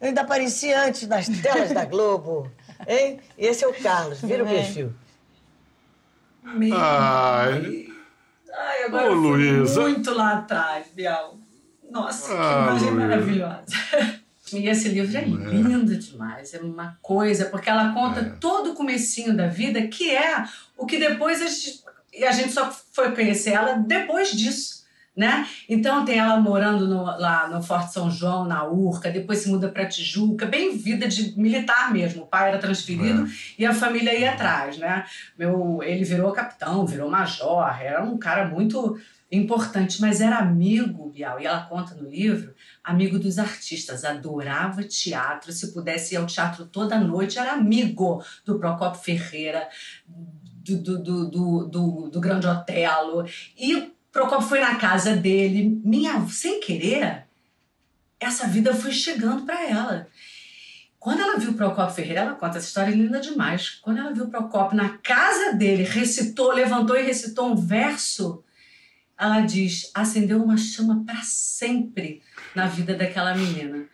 Eu 0.00 0.08
ainda 0.08 0.22
apareci 0.22 0.72
antes 0.72 1.06
nas 1.08 1.28
telas 1.28 1.70
da 1.72 1.84
Globo. 1.84 2.50
Hein? 2.86 3.20
E 3.38 3.46
esse 3.46 3.64
é 3.64 3.68
o 3.68 3.74
Carlos, 3.74 4.20
vira 4.20 4.42
o 4.44 4.46
perfil. 4.46 4.92
Ai, 6.44 7.86
Ai, 8.56 8.82
agora 8.84 9.04
Ô, 9.10 9.12
eu 9.14 9.16
fui 9.22 9.30
Luísa. 9.30 9.80
muito 9.82 10.14
lá 10.14 10.38
atrás, 10.38 10.86
Bial. 10.94 11.38
Nossa, 11.90 12.28
que 12.28 12.34
Ah, 12.38 12.66
imagem 12.68 12.90
Luísa. 12.90 13.06
maravilhosa. 13.08 13.66
E 14.52 14.68
esse 14.68 14.88
livro 14.88 15.16
é 15.16 15.22
lindo 15.24 15.96
demais, 15.96 16.52
é 16.54 16.58
uma 16.60 16.98
coisa, 17.00 17.46
porque 17.46 17.68
ela 17.70 17.92
conta 17.92 18.20
É. 18.20 18.24
todo 18.38 18.72
o 18.72 18.74
comecinho 18.74 19.34
da 19.36 19.46
vida, 19.46 19.86
que 19.86 20.10
é 20.14 20.44
o 20.76 20.84
que 20.86 20.98
depois 20.98 21.40
a 21.40 21.46
gente, 21.46 21.82
a 22.28 22.32
gente 22.32 22.52
só 22.52 22.70
foi 22.92 23.12
conhecer 23.12 23.50
ela 23.52 23.74
depois 23.76 24.30
disso, 24.32 24.84
né? 25.16 25.46
Então 25.68 26.04
tem 26.04 26.18
ela 26.18 26.38
morando 26.38 26.86
no- 26.86 27.04
lá 27.04 27.48
no 27.48 27.62
Forte 27.62 27.92
São 27.94 28.10
João, 28.10 28.44
na 28.44 28.64
Urca, 28.66 29.10
depois 29.10 29.38
se 29.38 29.48
muda 29.48 29.68
para 29.68 29.86
Tijuca, 29.86 30.44
bem 30.44 30.76
vida 30.76 31.08
de 31.08 31.38
militar 31.40 31.90
mesmo. 31.92 32.24
O 32.24 32.26
pai 32.26 32.48
era 32.50 32.58
transferido 32.58 33.26
e 33.58 33.64
a 33.64 33.72
família 33.72 34.12
ia 34.16 34.32
atrás, 34.32 34.76
né? 34.76 35.04
Meu, 35.38 35.80
ele 35.82 36.04
virou 36.04 36.32
capitão, 36.32 36.84
virou 36.84 37.08
major, 37.08 37.80
era 37.80 38.02
um 38.04 38.18
cara 38.18 38.46
muito 38.46 38.98
importante, 39.30 40.00
mas 40.00 40.20
era 40.20 40.38
amigo, 40.38 41.10
Bial, 41.10 41.40
e 41.40 41.46
ela 41.46 41.66
conta 41.66 41.94
no 41.94 42.08
livro, 42.08 42.54
amigo 42.82 43.18
dos 43.18 43.38
artistas, 43.38 44.04
adorava 44.04 44.82
teatro, 44.82 45.52
se 45.52 45.72
pudesse 45.72 46.14
ir 46.14 46.18
ao 46.18 46.26
teatro 46.26 46.66
toda 46.66 46.98
noite, 46.98 47.38
era 47.38 47.52
amigo 47.52 48.22
do 48.44 48.58
Procopio 48.58 49.00
Ferreira, 49.00 49.68
do, 50.06 50.78
do, 50.78 51.02
do, 51.02 51.66
do, 51.66 52.08
do, 52.10 52.20
Grande 52.20 52.46
Otelo, 52.46 53.26
e 53.56 53.92
Procopio 54.12 54.48
foi 54.48 54.60
na 54.60 54.76
casa 54.76 55.16
dele, 55.16 55.80
minha, 55.84 56.26
sem 56.28 56.60
querer, 56.60 57.24
essa 58.20 58.46
vida 58.46 58.74
foi 58.74 58.92
chegando 58.92 59.44
para 59.44 59.68
ela. 59.68 60.06
Quando 60.98 61.20
ela 61.20 61.38
viu 61.38 61.50
o 61.50 61.54
Procopio 61.54 61.94
Ferreira, 61.94 62.20
ela 62.20 62.34
conta 62.34 62.56
essa 62.56 62.66
história 62.66 62.94
linda 62.94 63.20
demais. 63.20 63.78
Quando 63.82 63.98
ela 63.98 64.10
viu 64.10 64.24
o 64.24 64.30
Procopio 64.30 64.74
na 64.74 64.96
casa 64.98 65.52
dele, 65.52 65.82
recitou, 65.82 66.50
levantou 66.50 66.96
e 66.96 67.02
recitou 67.02 67.52
um 67.52 67.54
verso, 67.54 68.42
ela 69.18 69.40
diz: 69.40 69.90
acendeu 69.94 70.42
uma 70.42 70.56
chama 70.56 71.02
para 71.04 71.22
sempre 71.22 72.22
na 72.54 72.66
vida 72.66 72.94
daquela 72.94 73.34
menina. 73.34 73.86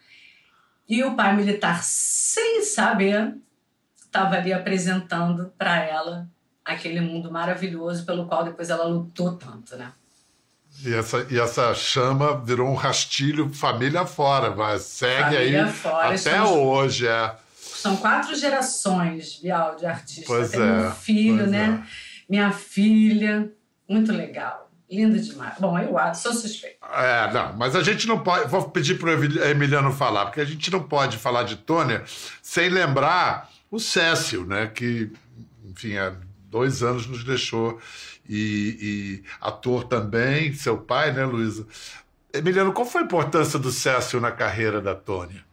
E 0.89 1.05
o 1.05 1.15
pai 1.15 1.37
militar, 1.37 1.83
sem 1.85 2.65
saber, 2.65 3.35
estava 4.05 4.37
ali 4.37 4.53
apresentando 4.53 5.53
para 5.57 5.77
ela 5.85 6.29
aquele 6.65 7.01
mundo 7.01 7.31
maravilhoso 7.31 8.05
pelo 8.05 8.27
qual 8.27 8.45
depois 8.45 8.71
ela 8.71 8.85
lutou 8.85 9.37
tanto, 9.37 9.77
né? 9.77 9.93
E 10.85 10.95
essa, 10.95 11.27
e 11.31 11.39
essa 11.39 11.75
chama 11.75 12.41
virou 12.45 12.69
um 12.69 12.75
rastilho 12.75 13.53
família 13.53 14.07
fora, 14.07 14.55
mas 14.55 14.83
segue 14.83 15.37
Família 15.37 15.65
aí 15.67 15.73
fora, 15.73 16.07
até 16.07 16.15
estamos- 16.15 16.51
hoje, 16.51 17.07
é. 17.07 17.37
São 17.57 17.97
quatro 17.97 18.35
gerações, 18.35 19.37
Bial, 19.41 19.75
de 19.77 19.87
artistas. 19.87 20.27
Pois 20.27 20.51
Tem 20.51 20.61
é, 20.61 20.65
meu 20.65 20.91
filho, 20.93 21.47
né? 21.47 21.87
Minha 22.29 22.53
filha. 22.53 23.51
Muito 23.89 24.13
legal. 24.13 24.70
Linda 24.91 25.19
demais. 25.19 25.55
Bom, 25.61 25.79
eu 25.79 25.97
acho, 25.97 26.23
sou 26.23 26.33
suspeita. 26.33 26.79
É, 26.93 27.33
não, 27.33 27.57
mas 27.57 27.77
a 27.77 27.83
gente 27.83 28.09
não 28.09 28.19
pode. 28.19 28.49
Vou 28.49 28.69
pedir 28.71 28.99
para 28.99 29.17
o 29.17 29.45
Emiliano 29.45 29.93
falar, 29.93 30.27
porque 30.27 30.41
a 30.41 30.45
gente 30.45 30.71
não 30.71 30.83
pode 30.83 31.17
falar 31.17 31.45
de 31.45 31.57
Tônia 31.57 32.03
sem 32.43 32.69
lembrar 32.69 33.49
o 33.71 33.79
Cécio, 33.79 34.45
né? 34.45 34.67
Que, 34.67 35.13
enfim, 35.65 35.97
há 35.97 36.13
dois 36.51 36.83
anos 36.83 37.07
nos 37.07 37.23
deixou. 37.23 37.81
E, 38.29 38.77
e 38.81 39.25
ator 39.41 39.85
também, 39.85 40.53
seu 40.53 40.79
pai, 40.79 41.13
né, 41.13 41.25
Luísa? 41.25 41.67
Emiliano, 42.33 42.73
qual 42.73 42.87
foi 42.87 43.03
a 43.03 43.05
importância 43.05 43.59
do 43.59 43.73
Cécio 43.73 44.21
na 44.21 44.31
carreira 44.31 44.81
da 44.81 44.95
Tônia? 44.95 45.45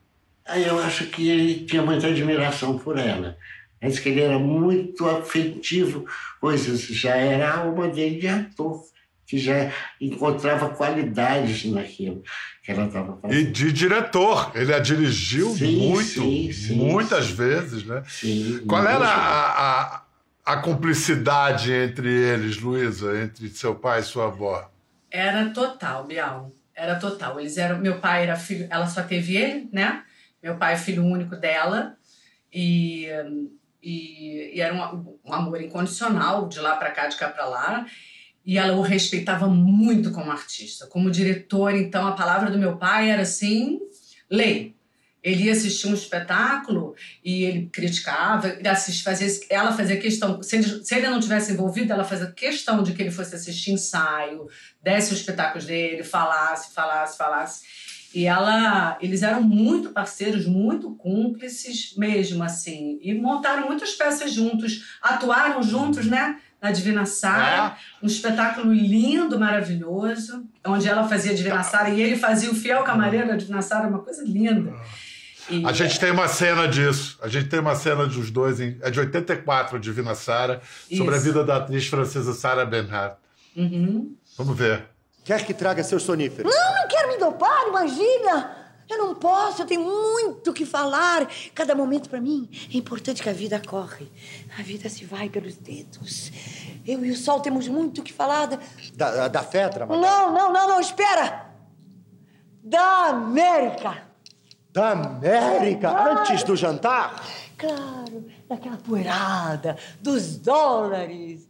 Aí 0.45 0.65
eu 0.65 0.79
acho 0.79 1.07
que 1.07 1.27
ele 1.27 1.65
tinha 1.65 1.81
muita 1.81 2.07
admiração 2.07 2.77
por 2.77 2.97
ela. 2.97 3.37
Acho 3.81 4.01
que 4.01 4.09
ele 4.09 4.21
era 4.21 4.39
muito 4.39 5.07
afetivo, 5.07 6.05
coisas, 6.39 6.81
já 6.81 7.15
era 7.15 7.49
a 7.49 7.57
alma 7.59 7.87
dele 7.87 8.19
de 8.19 8.27
ator, 8.27 8.83
que 9.27 9.37
já 9.37 9.73
encontrava 9.99 10.69
qualidades 10.69 11.65
naquilo 11.65 12.23
que 12.63 12.71
ela 12.71 12.85
estava 12.85 13.17
fazendo. 13.17 13.37
E 13.37 13.51
de 13.51 13.73
diretor. 13.73 14.53
Ele 14.55 14.73
a 14.73 14.79
dirigiu 14.79 15.49
Sim, 15.49 15.89
muito, 15.89 16.07
sim, 16.07 16.51
sim, 16.53 16.75
muitas 16.75 17.25
sim. 17.25 17.33
vezes, 17.35 17.83
né? 17.83 18.03
Sim, 18.07 18.63
Qual 18.65 18.87
era 18.87 19.05
a, 19.05 19.97
a, 19.97 20.03
a 20.45 20.57
cumplicidade 20.57 21.73
entre 21.73 22.07
eles, 22.09 22.57
Luísa, 22.57 23.21
entre 23.21 23.49
seu 23.49 23.75
pai 23.75 23.99
e 23.99 24.03
sua 24.03 24.27
avó? 24.27 24.71
Era 25.11 25.49
total, 25.49 26.05
Bial. 26.05 26.53
Era 26.73 26.95
total. 26.95 27.37
Eles 27.37 27.57
eram. 27.57 27.79
Meu 27.79 27.99
pai 27.99 28.23
era 28.23 28.37
filho. 28.37 28.65
Ela 28.69 28.87
só 28.87 29.03
teve 29.03 29.35
ele, 29.35 29.69
né? 29.73 30.03
Meu 30.41 30.55
pai 30.55 30.75
é 30.75 30.77
filho 30.77 31.03
único 31.03 31.35
dela. 31.35 31.97
E, 32.53 33.07
e, 33.83 34.55
e 34.55 34.61
era 34.61 34.73
um, 34.73 35.17
um 35.25 35.33
amor 35.33 35.61
incondicional, 35.61 36.47
de 36.47 36.59
lá 36.59 36.77
para 36.77 36.91
cá, 36.91 37.07
de 37.07 37.17
cá 37.17 37.27
para 37.27 37.45
lá. 37.45 37.85
E 38.47 38.57
ela 38.57 38.77
o 38.77 38.81
respeitava 38.81 39.45
muito 39.49 40.09
como 40.11 40.31
artista. 40.31 40.87
Como 40.87 41.11
diretor, 41.11 41.75
então, 41.75 42.07
a 42.07 42.13
palavra 42.13 42.49
do 42.49 42.57
meu 42.57 42.77
pai 42.77 43.09
era 43.09 43.23
assim: 43.23 43.77
lei. 44.31 44.73
Ele 45.21 45.43
ia 45.43 45.51
assistir 45.51 45.87
um 45.87 45.93
espetáculo 45.93 46.95
e 47.25 47.43
ele 47.43 47.69
criticava, 47.73 48.55
fazia, 49.03 49.27
ela 49.49 49.73
fazia 49.73 49.97
questão, 49.97 50.41
se 50.41 50.55
ele, 50.55 50.85
se 50.85 50.95
ele 50.95 51.09
não 51.09 51.19
tivesse 51.19 51.51
envolvido, 51.51 51.91
ela 51.91 52.05
fazia 52.05 52.31
questão 52.31 52.81
de 52.81 52.93
que 52.93 53.01
ele 53.01 53.11
fosse 53.11 53.35
assistir 53.35 53.71
ensaio, 53.71 54.47
desse 54.81 55.11
os 55.11 55.19
espetáculos 55.19 55.65
dele, 55.65 56.03
falasse, 56.03 56.73
falasse, 56.73 57.17
falasse. 57.17 57.63
E 58.13 58.25
ela, 58.25 58.97
eles 59.01 59.21
eram 59.21 59.43
muito 59.43 59.89
parceiros, 59.89 60.45
muito 60.45 60.95
cúmplices 60.95 61.93
mesmo, 61.97 62.41
assim. 62.43 62.97
E 63.01 63.13
montaram 63.13 63.67
muitas 63.67 63.93
peças 63.95 64.31
juntos, 64.31 64.97
atuaram 65.01 65.61
juntos, 65.61 66.05
né? 66.05 66.39
Na 66.61 66.71
Divina 66.71 67.05
Sara, 67.05 67.77
É? 68.01 68.05
um 68.05 68.07
espetáculo 68.07 68.73
lindo, 68.73 69.39
maravilhoso, 69.39 70.43
onde 70.65 70.87
ela 70.89 71.07
fazia 71.07 71.33
Divina 71.33 71.61
Sara 71.63 71.89
e 71.89 72.01
ele 72.01 72.15
fazia 72.15 72.49
o 72.51 72.55
fiel 72.55 72.83
camareiro 72.83 73.27
da 73.27 73.35
Divina 73.35 73.61
Sara, 73.61 73.87
uma 73.87 73.99
coisa 73.99 74.23
linda. 74.23 74.73
E- 75.49 75.65
A 75.65 75.71
gente 75.71 75.97
tem 75.99 76.11
uma 76.11 76.27
cena 76.27 76.67
disso. 76.67 77.17
A 77.21 77.27
gente 77.27 77.47
tem 77.47 77.59
uma 77.59 77.75
cena 77.75 78.05
dos 78.05 78.29
dois, 78.31 78.59
em, 78.59 78.77
é 78.81 78.89
de 78.89 78.99
84, 78.99 79.79
Divina 79.79 80.13
Sara, 80.15 80.61
sobre 80.95 81.15
a 81.15 81.19
vida 81.19 81.43
da 81.43 81.57
atriz 81.57 81.87
francesa 81.87 82.33
Sarah 82.33 82.65
Bernhardt. 82.65 83.17
Uhum. 83.55 84.15
Vamos 84.37 84.57
ver. 84.57 84.83
Quer 85.23 85.45
que 85.45 85.53
traga 85.53 85.83
seus 85.83 86.03
soníferos? 86.03 86.53
Não, 86.53 86.75
não 86.81 86.87
quero 86.87 87.07
me 87.09 87.17
dopar, 87.17 87.67
imagina! 87.67 88.56
Eu 88.89 88.97
não 88.97 89.15
posso, 89.15 89.61
eu 89.61 89.65
tenho 89.65 89.83
muito 89.83 90.51
o 90.51 90.53
que 90.53 90.65
falar. 90.65 91.27
Cada 91.53 91.75
momento 91.75 92.09
para 92.09 92.21
mim 92.21 92.49
é 92.73 92.77
importante 92.77 93.21
que 93.21 93.29
a 93.29 93.33
vida 93.33 93.61
corre. 93.65 94.09
A 94.57 94.61
vida 94.61 94.87
se 94.87 95.03
vai 95.03 95.29
pelos 95.29 95.57
dedos. 95.57 96.31
Eu 96.85 97.03
e 97.03 97.11
o 97.11 97.15
Sol 97.15 97.41
temos 97.41 97.67
muito 97.67 97.99
o 97.99 98.03
que 98.03 98.13
falar. 98.13 98.45
Da... 98.45 98.59
Da, 98.93 99.27
da 99.27 99.43
Fetra, 99.43 99.85
madame? 99.85 100.05
Não, 100.05 100.33
não, 100.33 100.53
não, 100.53 100.67
não, 100.69 100.79
espera! 100.79 101.47
Da 102.63 103.09
América! 103.09 104.03
Da 104.71 104.91
América? 104.91 105.89
Antes 105.89 106.43
do 106.43 106.55
jantar? 106.55 107.25
Claro, 107.57 108.25
daquela 108.47 108.77
poeirada, 108.77 109.77
dos 109.99 110.37
dólares. 110.37 111.49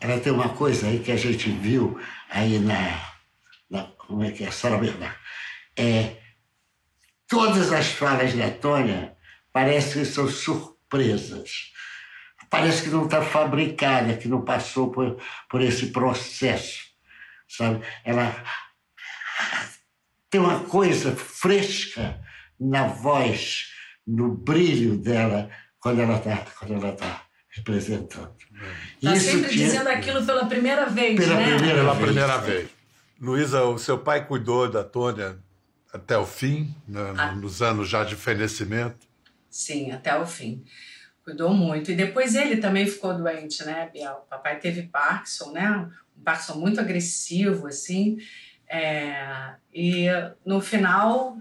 Ela 0.00 0.18
tem 0.18 0.32
uma 0.32 0.48
coisa 0.48 0.86
aí 0.86 1.00
que 1.00 1.12
a 1.12 1.16
gente 1.16 1.50
viu 1.50 2.00
aí 2.30 2.58
na. 2.58 3.00
na 3.68 3.84
como 3.98 4.24
é 4.24 4.30
que 4.30 4.44
é? 4.44 4.50
Sara 4.50 4.78
Bernard. 4.78 5.14
É, 5.76 6.16
todas 7.28 7.72
as 7.72 7.88
falas 7.88 8.32
da 8.34 8.50
Tônia 8.50 9.14
parecem 9.52 10.02
que 10.02 10.08
são 10.08 10.28
surpresas. 10.28 11.72
Parece 12.50 12.82
que 12.84 12.88
não 12.88 13.04
está 13.04 13.20
fabricada, 13.22 14.16
que 14.16 14.26
não 14.28 14.42
passou 14.42 14.90
por, 14.90 15.18
por 15.50 15.60
esse 15.60 15.88
processo. 15.88 16.86
Sabe? 17.46 17.84
Ela 18.04 18.34
tem 20.30 20.40
uma 20.40 20.60
coisa 20.60 21.14
fresca 21.14 22.18
na 22.58 22.86
voz, 22.86 23.66
no 24.06 24.28
brilho 24.34 24.96
dela, 24.96 25.50
quando 25.78 26.00
ela 26.00 26.16
está 26.16 26.36
quando 26.58 26.74
ela 26.74 26.92
tá 26.92 27.22
representando. 27.50 28.34
Tá 29.02 29.14
Isso 29.14 29.26
sempre 29.30 29.48
que 29.50 29.54
é- 29.62 29.64
dizendo 29.66 29.88
aquilo 29.88 30.24
pela 30.24 30.46
primeira 30.46 30.86
vez, 30.86 31.16
Pela 31.18 31.34
né? 31.34 31.54
primeira 31.54 31.78
Pela 31.80 31.94
vez. 31.94 32.04
primeira 32.06 32.38
vez. 32.38 32.68
Luísa, 33.20 33.64
o 33.64 33.78
seu 33.78 33.98
pai 33.98 34.24
cuidou 34.26 34.68
da 34.70 34.84
Tônia 34.84 35.38
até 35.92 36.16
o 36.18 36.26
fim, 36.26 36.74
né, 36.86 37.14
Ah. 37.16 37.32
nos 37.32 37.62
anos 37.62 37.88
já 37.88 38.04
de 38.04 38.14
fenecimento. 38.16 39.06
Sim, 39.50 39.90
até 39.92 40.16
o 40.18 40.26
fim. 40.26 40.64
Cuidou 41.24 41.52
muito. 41.52 41.90
E 41.90 41.94
depois 41.94 42.34
ele 42.34 42.56
também 42.58 42.86
ficou 42.86 43.14
doente, 43.16 43.64
né, 43.64 43.88
Biel? 43.92 44.22
O 44.24 44.28
papai 44.30 44.58
teve 44.58 44.82
Parkinson, 44.84 45.52
né? 45.52 45.90
Um 46.18 46.22
Parkinson 46.22 46.54
muito 46.58 46.80
agressivo, 46.80 47.66
assim. 47.66 48.18
É, 48.68 49.54
E 49.72 50.06
no 50.44 50.60
final, 50.60 51.38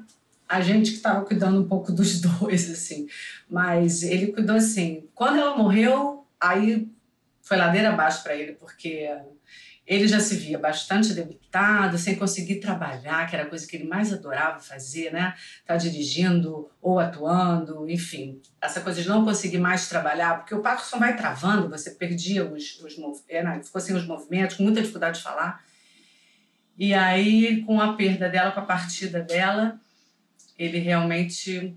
a 0.47 0.61
gente 0.61 0.91
que 0.91 0.97
estava 0.97 1.25
cuidando 1.25 1.59
um 1.61 1.67
pouco 1.67 1.91
dos 1.91 2.19
dois, 2.21 2.69
assim. 2.71 3.07
Mas 3.49 4.03
ele 4.03 4.31
cuidou 4.31 4.55
assim. 4.55 5.07
Quando 5.15 5.39
ela 5.39 5.57
morreu, 5.57 6.25
aí 6.39 6.87
foi 7.41 7.57
ladeira 7.57 7.89
abaixo 7.89 8.23
para 8.23 8.35
ele, 8.35 8.53
porque 8.53 9.09
ele 9.87 10.05
já 10.05 10.19
se 10.19 10.35
via 10.35 10.59
bastante 10.59 11.13
debilitado, 11.13 11.97
sem 11.97 12.17
conseguir 12.17 12.55
trabalhar, 12.55 13.25
que 13.25 13.33
era 13.33 13.45
a 13.45 13.49
coisa 13.49 13.65
que 13.65 13.77
ele 13.77 13.87
mais 13.87 14.11
adorava 14.11 14.59
fazer, 14.59 15.13
né? 15.13 15.33
Tá 15.65 15.77
dirigindo 15.77 16.69
ou 16.81 16.99
atuando, 16.99 17.89
enfim. 17.89 18.41
Essa 18.61 18.81
coisa 18.81 19.01
de 19.01 19.07
não 19.07 19.23
conseguir 19.23 19.59
mais 19.59 19.87
trabalhar, 19.87 20.39
porque 20.39 20.53
o 20.53 20.61
Parkinson 20.61 20.99
vai 20.99 21.15
travando, 21.15 21.69
você 21.69 21.91
perdia 21.91 22.45
os, 22.45 22.81
os 22.81 22.97
movimentos, 22.97 23.67
ficou 23.67 23.79
sem 23.79 23.95
os 23.95 24.05
movimentos, 24.05 24.57
com 24.57 24.63
muita 24.63 24.81
dificuldade 24.81 25.19
de 25.19 25.23
falar. 25.23 25.63
E 26.77 26.93
aí, 26.93 27.63
com 27.63 27.79
a 27.79 27.93
perda 27.93 28.27
dela, 28.27 28.51
com 28.51 28.59
a 28.59 28.65
partida 28.65 29.21
dela, 29.21 29.79
ele 30.59 30.79
realmente 30.79 31.73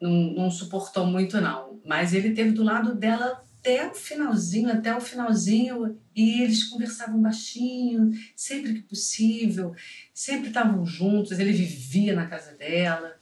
não, 0.00 0.10
não 0.10 0.50
suportou 0.50 1.06
muito, 1.06 1.40
não. 1.40 1.80
Mas 1.86 2.12
ele 2.12 2.32
teve 2.34 2.50
do 2.50 2.64
lado 2.64 2.96
dela 2.96 3.44
até 3.62 3.86
o 3.86 3.94
finalzinho, 3.94 4.72
até 4.72 4.96
o 4.96 5.00
finalzinho, 5.00 5.96
e 6.16 6.42
eles 6.42 6.64
conversavam 6.64 7.22
baixinho, 7.22 8.10
sempre 8.34 8.74
que 8.74 8.82
possível, 8.82 9.72
sempre 10.12 10.48
estavam 10.48 10.84
juntos, 10.84 11.38
ele 11.38 11.52
vivia 11.52 12.12
na 12.12 12.26
casa 12.26 12.56
dela. 12.56 13.14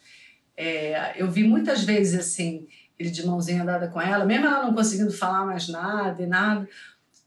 É, 0.56 1.20
eu 1.20 1.30
vi 1.30 1.44
muitas 1.44 1.84
vezes 1.84 2.18
assim, 2.18 2.66
ele 2.98 3.10
de 3.10 3.26
mãozinha 3.26 3.64
dada 3.66 3.88
com 3.88 4.00
ela, 4.00 4.24
mesmo 4.24 4.46
ela 4.46 4.64
não 4.64 4.74
conseguindo 4.74 5.12
falar 5.12 5.44
mais 5.44 5.68
nada 5.68 6.22
e 6.22 6.26
nada, 6.26 6.66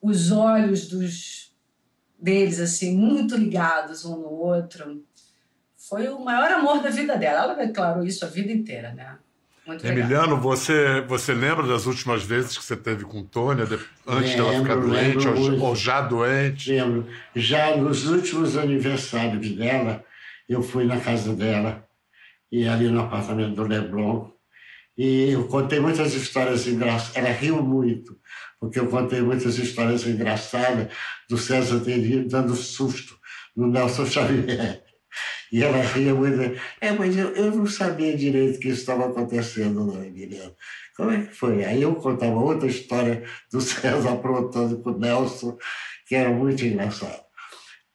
os 0.01 0.31
olhos 0.31 0.87
dos 0.87 1.55
deles 2.19 2.59
assim 2.59 2.97
muito 2.97 3.35
ligados 3.37 4.05
um 4.05 4.17
no 4.17 4.29
outro. 4.29 5.05
Foi 5.77 6.07
o 6.07 6.19
maior 6.19 6.49
amor 6.51 6.81
da 6.81 6.89
vida 6.89 7.15
dela. 7.17 7.43
Ela 7.43 7.53
declarou 7.53 8.03
isso 8.03 8.25
a 8.25 8.29
vida 8.29 8.51
inteira, 8.51 8.93
né? 8.93 9.17
Muito 9.65 9.83
legal. 9.83 9.97
Emiliano, 9.97 10.37
você, 10.37 11.01
você 11.01 11.33
lembra 11.33 11.65
das 11.65 11.85
últimas 11.85 12.23
vezes 12.23 12.57
que 12.57 12.63
você 12.63 12.75
teve 12.75 13.05
com 13.05 13.23
Tônia, 13.23 13.65
antes 14.05 14.35
dela 14.35 14.51
ficar 14.51 14.75
Lembro, 14.75 14.89
doente 14.89 15.27
lembro 15.27 15.61
ou, 15.61 15.69
ou 15.69 15.75
já 15.75 16.01
doente? 16.01 16.71
Lembro. 16.71 17.07
Já 17.33 17.77
nos 17.77 18.05
últimos 18.07 18.57
aniversários 18.57 19.49
dela, 19.51 20.03
eu 20.49 20.61
fui 20.61 20.83
na 20.83 20.99
casa 20.99 21.33
dela, 21.33 21.87
e 22.51 22.67
ali 22.67 22.89
no 22.89 23.01
apartamento 23.01 23.55
do 23.55 23.63
Leblon, 23.63 24.29
e 24.97 25.31
eu 25.31 25.47
contei 25.47 25.79
muitas 25.79 26.13
histórias 26.13 26.67
engraçadas. 26.67 27.15
Ela 27.15 27.31
riu 27.31 27.63
muito, 27.63 28.17
porque 28.59 28.79
eu 28.79 28.87
contei 28.87 29.21
muitas 29.21 29.57
histórias 29.57 30.05
engraçadas 30.05 30.89
do 31.29 31.37
César 31.37 31.79
Teria 31.79 32.23
dando 32.25 32.53
susto 32.55 33.17
no 33.55 33.67
Nelson 33.67 34.05
Xavier. 34.05 34.82
E 35.53 35.63
ela 35.63 35.83
ria 35.83 36.15
muito. 36.15 36.59
É, 36.81 36.91
mas 36.93 37.15
eu, 37.15 37.29
eu 37.35 37.51
não 37.51 37.67
sabia 37.67 38.17
direito 38.17 38.59
que 38.59 38.69
estava 38.69 39.05
acontecendo, 39.05 39.85
não, 39.85 40.03
Emiliano. 40.03 40.55
Como 40.97 41.11
é 41.11 41.21
que 41.21 41.35
foi? 41.35 41.63
Aí 41.63 41.83
eu 41.83 41.93
contava 41.93 42.33
outra 42.33 42.67
história 42.67 43.23
do 43.51 43.61
César 43.61 44.13
aprontando 44.13 44.79
com 44.79 44.89
o 44.89 44.97
Nelson, 44.97 45.55
que 46.07 46.15
era 46.15 46.31
muito 46.31 46.65
engraçado. 46.65 47.21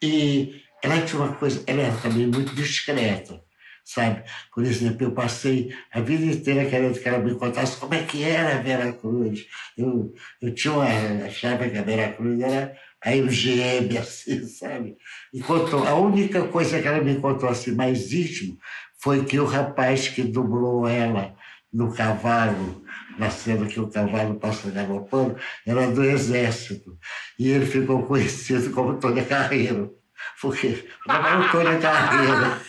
E 0.00 0.62
ela 0.84 1.02
tinha 1.02 1.20
uma 1.20 1.34
coisa, 1.34 1.64
ela 1.66 1.82
era 1.82 1.96
também 1.96 2.28
muito 2.28 2.54
discreta, 2.54 3.42
sabe? 3.84 4.22
Por 4.54 4.62
exemplo, 4.62 5.08
eu 5.08 5.10
passei 5.10 5.74
a 5.92 6.00
vida 6.00 6.26
inteira 6.26 6.70
querendo 6.70 6.96
que 6.96 7.08
ela 7.08 7.18
me 7.18 7.34
contasse 7.34 7.76
como 7.78 7.92
é 7.92 8.04
que 8.04 8.22
era 8.22 8.56
a 8.56 8.62
Vera 8.62 8.92
Cruz. 8.92 9.46
Eu, 9.76 10.14
eu 10.40 10.54
tinha 10.54 10.74
uma, 10.74 10.86
achava 11.26 11.68
que 11.68 11.76
a 11.76 11.82
Vera 11.82 12.12
Cruz 12.12 12.40
era 12.40 12.78
a 13.04 13.10
MGM, 13.14 13.96
assim, 13.98 14.46
sabe? 14.46 14.96
E 15.32 15.40
contou, 15.40 15.86
a 15.86 15.94
única 15.94 16.46
coisa 16.48 16.80
que 16.80 16.88
ela 16.88 17.00
me 17.00 17.20
contou 17.20 17.48
assim 17.48 17.72
mais 17.72 18.12
íntimo 18.12 18.58
foi 19.00 19.24
que 19.24 19.38
o 19.38 19.44
rapaz 19.44 20.08
que 20.08 20.22
dublou 20.22 20.86
ela 20.86 21.34
no 21.72 21.94
cavalo, 21.94 22.84
na 23.18 23.30
cena 23.30 23.66
que 23.66 23.78
o 23.78 23.88
cavalo 23.88 24.34
passa 24.36 24.70
galopando, 24.70 25.36
era 25.66 25.90
do 25.90 26.04
exército. 26.04 26.98
E 27.38 27.48
ele 27.48 27.66
ficou 27.66 28.02
conhecido 28.04 28.70
como 28.70 28.98
Tônia 28.98 29.24
Carreiro. 29.24 29.94
Porque 30.40 30.88
não 31.06 31.26
é 31.26 31.36
o 31.36 31.50
Tônia 31.50 31.78
Carreiro. 31.78 32.60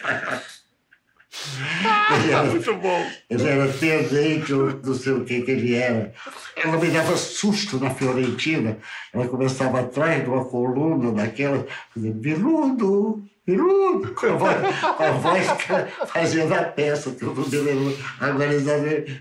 Ele 1.31 2.31
era, 2.31 2.43
Muito 2.45 2.73
bom. 2.75 3.05
ele 3.29 3.47
era 3.47 3.71
tenente, 3.73 4.51
não 4.51 4.95
sei 4.95 5.13
o 5.13 5.23
que 5.23 5.41
que 5.41 5.51
ele 5.51 5.75
era. 5.75 6.11
Ela 6.55 6.77
me 6.77 6.89
dava 6.89 7.15
susto 7.15 7.79
na 7.79 7.91
Fiorentina. 7.91 8.77
Ela 9.13 9.27
começava 9.27 9.81
atrás 9.81 10.23
de 10.23 10.29
uma 10.29 10.45
coluna 10.45 11.11
daquela, 11.11 11.65
dizendo, 11.95 12.19
Viludo, 12.19 13.23
Viludo, 13.45 14.13
com 14.13 14.25
a 14.25 14.31
voz, 14.31 14.55
com 14.97 15.03
a 15.03 15.11
voz 15.11 15.51
que 15.51 16.05
fazia 16.07 16.47
da 16.47 16.63
peça, 16.63 17.11
que 17.11 17.23
eu 17.23 17.33
não 17.33 17.45
me. 17.45 17.97
Agora 18.19 18.53
eles 18.53 18.65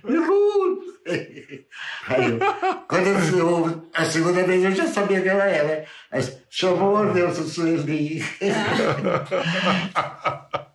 Viludo. 0.04 0.88
Aí, 2.08 2.32
eu, 2.32 2.38
quando 2.86 3.06
eu, 3.06 3.82
a 3.94 4.04
segunda 4.04 4.42
vez 4.44 4.62
eu 4.64 4.72
já 4.72 4.86
sabia 4.86 5.22
que 5.22 5.28
ela 5.28 5.44
era. 5.44 5.84
Chamou 6.50 6.96
a 6.96 7.12
Nelson 7.12 7.44
Sueli. 7.44 8.24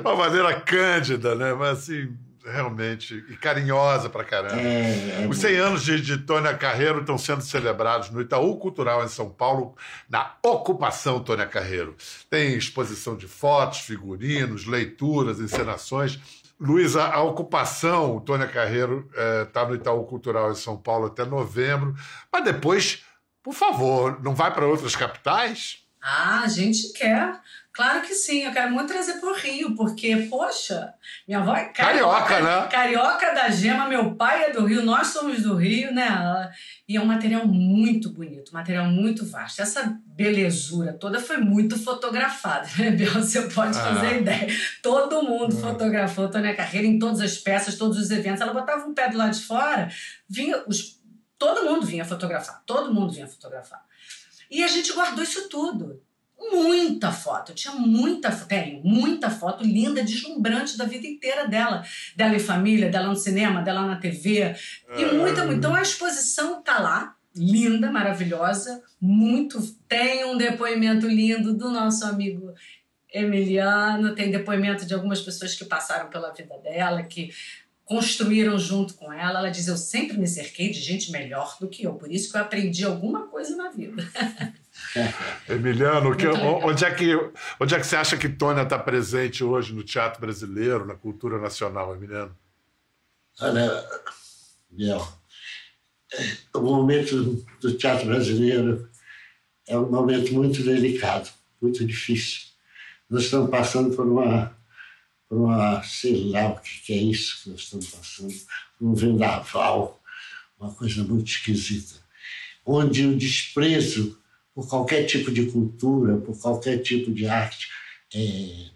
Uma 0.00 0.16
maneira 0.16 0.60
cândida, 0.60 1.34
né? 1.34 1.54
Mas 1.54 1.78
assim, 1.78 2.16
realmente, 2.46 3.24
e 3.28 3.36
carinhosa 3.36 4.08
pra 4.08 4.24
caramba. 4.24 4.60
É, 4.60 5.24
é 5.24 5.26
Os 5.28 5.38
100 5.38 5.56
anos 5.56 5.82
de, 5.82 6.00
de 6.00 6.18
Tônia 6.18 6.54
Carreiro 6.54 7.00
estão 7.00 7.18
sendo 7.18 7.42
celebrados 7.42 8.10
no 8.10 8.20
Itaú 8.20 8.56
Cultural, 8.56 9.04
em 9.04 9.08
São 9.08 9.28
Paulo, 9.28 9.74
na 10.08 10.34
Ocupação 10.42 11.20
Tônia 11.20 11.46
Carreiro. 11.46 11.96
Tem 12.30 12.54
exposição 12.54 13.16
de 13.16 13.26
fotos, 13.26 13.80
figurinos, 13.80 14.66
leituras, 14.66 15.40
encenações. 15.40 16.18
Luísa, 16.58 17.04
a 17.04 17.22
ocupação 17.22 18.18
Tônia 18.20 18.46
Carreiro 18.46 19.10
está 19.46 19.66
no 19.66 19.74
Itaú 19.74 20.04
Cultural 20.04 20.52
em 20.52 20.56
São 20.56 20.76
Paulo 20.76 21.06
até 21.06 21.24
novembro, 21.24 21.94
mas 22.32 22.44
depois, 22.44 23.04
por 23.42 23.52
favor, 23.52 24.22
não 24.22 24.34
vai 24.34 24.52
para 24.54 24.66
outras 24.66 24.96
capitais? 24.96 25.86
Ah, 26.00 26.42
a 26.44 26.48
gente 26.48 26.92
quer. 26.92 27.40
Claro 27.76 28.00
que 28.00 28.14
sim, 28.14 28.42
eu 28.44 28.52
quero 28.52 28.72
muito 28.72 28.88
trazer 28.88 29.20
pro 29.20 29.34
Rio, 29.34 29.74
porque, 29.76 30.16
poxa, 30.30 30.94
minha 31.28 31.40
avó 31.40 31.54
é 31.54 31.66
carioca, 31.66 32.24
Carioca, 32.24 32.40
né? 32.62 32.68
Carioca 32.68 33.34
da 33.34 33.50
Gema, 33.50 33.86
meu 33.86 34.14
pai 34.14 34.44
é 34.44 34.50
do 34.50 34.64
Rio, 34.64 34.82
nós 34.82 35.08
somos 35.08 35.42
do 35.42 35.54
Rio, 35.54 35.92
né? 35.92 36.50
E 36.88 36.96
é 36.96 37.00
um 37.00 37.04
material 37.04 37.46
muito 37.46 38.08
bonito, 38.08 38.50
um 38.50 38.54
material 38.54 38.86
muito 38.86 39.26
vasto. 39.26 39.60
Essa 39.60 39.94
belezura 40.06 40.94
toda 40.94 41.20
foi 41.20 41.36
muito 41.36 41.78
fotografada, 41.78 42.66
né, 42.78 42.92
Bel? 42.92 43.12
Você 43.22 43.42
pode 43.42 43.76
Ah. 43.76 43.82
fazer 43.94 44.22
ideia. 44.22 44.46
Todo 44.82 45.22
mundo 45.22 45.54
fotografou 45.54 46.30
Tônia 46.30 46.56
Carreira 46.56 46.86
em 46.86 46.98
todas 46.98 47.20
as 47.20 47.36
peças, 47.36 47.76
todos 47.76 47.98
os 47.98 48.10
eventos. 48.10 48.40
Ela 48.40 48.54
botava 48.54 48.86
um 48.86 48.94
pé 48.94 49.10
do 49.10 49.18
lado 49.18 49.32
de 49.34 49.42
fora, 49.44 49.90
vinha 50.26 50.64
os, 50.66 50.98
todo 51.38 51.64
mundo 51.68 51.84
vinha 51.84 52.06
fotografar, 52.06 52.62
todo 52.64 52.94
mundo 52.94 53.12
vinha 53.12 53.26
fotografar. 53.26 53.84
E 54.50 54.64
a 54.64 54.68
gente 54.68 54.92
guardou 54.94 55.22
isso 55.22 55.46
tudo. 55.50 56.00
Muita 56.38 57.10
foto, 57.10 57.52
eu 57.52 57.54
tinha 57.54 57.74
muita 57.74 58.30
foto, 58.30 58.48
tenho 58.48 58.82
muita 58.84 59.30
foto 59.30 59.64
linda, 59.64 60.02
deslumbrante 60.02 60.76
da 60.76 60.84
vida 60.84 61.06
inteira 61.06 61.48
dela. 61.48 61.82
Dela 62.14 62.36
em 62.36 62.38
família, 62.38 62.90
dela 62.90 63.08
no 63.08 63.16
cinema, 63.16 63.62
dela 63.62 63.86
na 63.86 63.96
TV. 63.96 64.54
E 64.96 65.04
muita, 65.06 65.44
muito. 65.44 65.58
Então 65.58 65.74
a 65.74 65.82
exposição 65.82 66.62
tá 66.62 66.78
lá, 66.78 67.16
linda, 67.34 67.90
maravilhosa, 67.90 68.82
muito. 69.00 69.60
Tem 69.88 70.24
um 70.24 70.36
depoimento 70.36 71.06
lindo 71.06 71.54
do 71.54 71.70
nosso 71.70 72.04
amigo 72.04 72.54
Emiliano, 73.12 74.14
tem 74.14 74.30
depoimento 74.30 74.84
de 74.84 74.92
algumas 74.92 75.22
pessoas 75.22 75.54
que 75.54 75.64
passaram 75.64 76.10
pela 76.10 76.32
vida 76.32 76.58
dela, 76.58 77.02
que 77.02 77.30
construíram 77.84 78.58
junto 78.58 78.94
com 78.94 79.12
ela. 79.12 79.38
Ela 79.38 79.50
diz: 79.50 79.68
Eu 79.68 79.76
sempre 79.76 80.18
me 80.18 80.26
cerquei 80.26 80.70
de 80.70 80.80
gente 80.80 81.10
melhor 81.10 81.56
do 81.58 81.68
que 81.68 81.84
eu, 81.84 81.94
por 81.94 82.10
isso 82.12 82.30
que 82.30 82.36
eu 82.36 82.42
aprendi 82.42 82.84
alguma 82.84 83.26
coisa 83.28 83.56
na 83.56 83.70
vida. 83.70 84.02
Emiliano, 85.48 86.16
que- 86.16 86.26
onde, 86.26 86.84
é 86.84 86.90
que, 86.94 87.14
onde 87.60 87.74
é 87.74 87.78
que 87.80 87.86
você 87.86 87.96
acha 87.96 88.16
que 88.16 88.28
Tônia 88.28 88.62
está 88.62 88.78
presente 88.78 89.42
hoje 89.44 89.74
no 89.74 89.82
teatro 89.82 90.20
brasileiro, 90.20 90.86
na 90.86 90.94
cultura 90.94 91.38
nacional, 91.38 91.94
Emiliano? 91.94 92.36
Olha, 93.40 93.84
Biel, 94.70 95.06
o 96.54 96.60
momento 96.60 97.44
do 97.60 97.76
teatro 97.76 98.06
brasileiro 98.06 98.88
é 99.66 99.76
um 99.76 99.90
momento 99.90 100.32
muito 100.32 100.62
delicado, 100.62 101.28
muito 101.60 101.84
difícil. 101.84 102.46
Nós 103.10 103.24
estamos 103.24 103.50
passando 103.50 103.94
por 103.94 104.06
uma, 104.06 104.56
por 105.28 105.38
uma 105.38 105.82
sei 105.82 106.30
lá 106.30 106.48
o 106.48 106.60
que 106.60 106.92
é 106.92 106.96
isso 106.96 107.42
que 107.42 107.50
nós 107.50 107.60
estamos 107.60 107.88
passando, 107.88 108.34
um 108.80 108.94
vendaval, 108.94 110.00
uma 110.58 110.72
coisa 110.72 111.04
muito 111.04 111.28
esquisita, 111.28 112.00
onde 112.64 113.04
o 113.06 113.16
desprezo 113.16 114.18
por 114.56 114.66
qualquer 114.66 115.04
tipo 115.04 115.30
de 115.30 115.44
cultura, 115.50 116.16
por 116.16 116.34
qualquer 116.40 116.78
tipo 116.78 117.12
de 117.12 117.26
arte 117.26 117.68
é, 118.14 118.70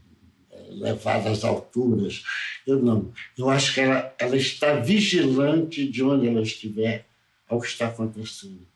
é 0.50 0.68
levado 0.72 1.28
às 1.28 1.42
alturas. 1.42 2.22
Eu 2.66 2.82
não. 2.82 3.10
Eu 3.36 3.48
acho 3.48 3.72
que 3.72 3.80
ela, 3.80 4.14
ela 4.18 4.36
está 4.36 4.74
vigilante 4.74 5.88
de 5.88 6.02
onde 6.02 6.28
ela 6.28 6.42
estiver 6.42 7.06
ao 7.48 7.58
que 7.58 7.66
está 7.66 7.86
acontecendo. 7.86 8.68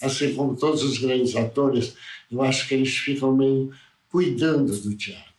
Assim 0.00 0.36
como 0.36 0.54
todos 0.54 0.84
os 0.84 0.98
grandes 0.98 1.34
atores, 1.34 1.96
eu 2.30 2.40
acho 2.40 2.68
que 2.68 2.74
eles 2.74 2.96
ficam 2.96 3.36
meio 3.36 3.72
cuidando 4.08 4.80
do 4.80 4.94
teatro. 4.96 5.34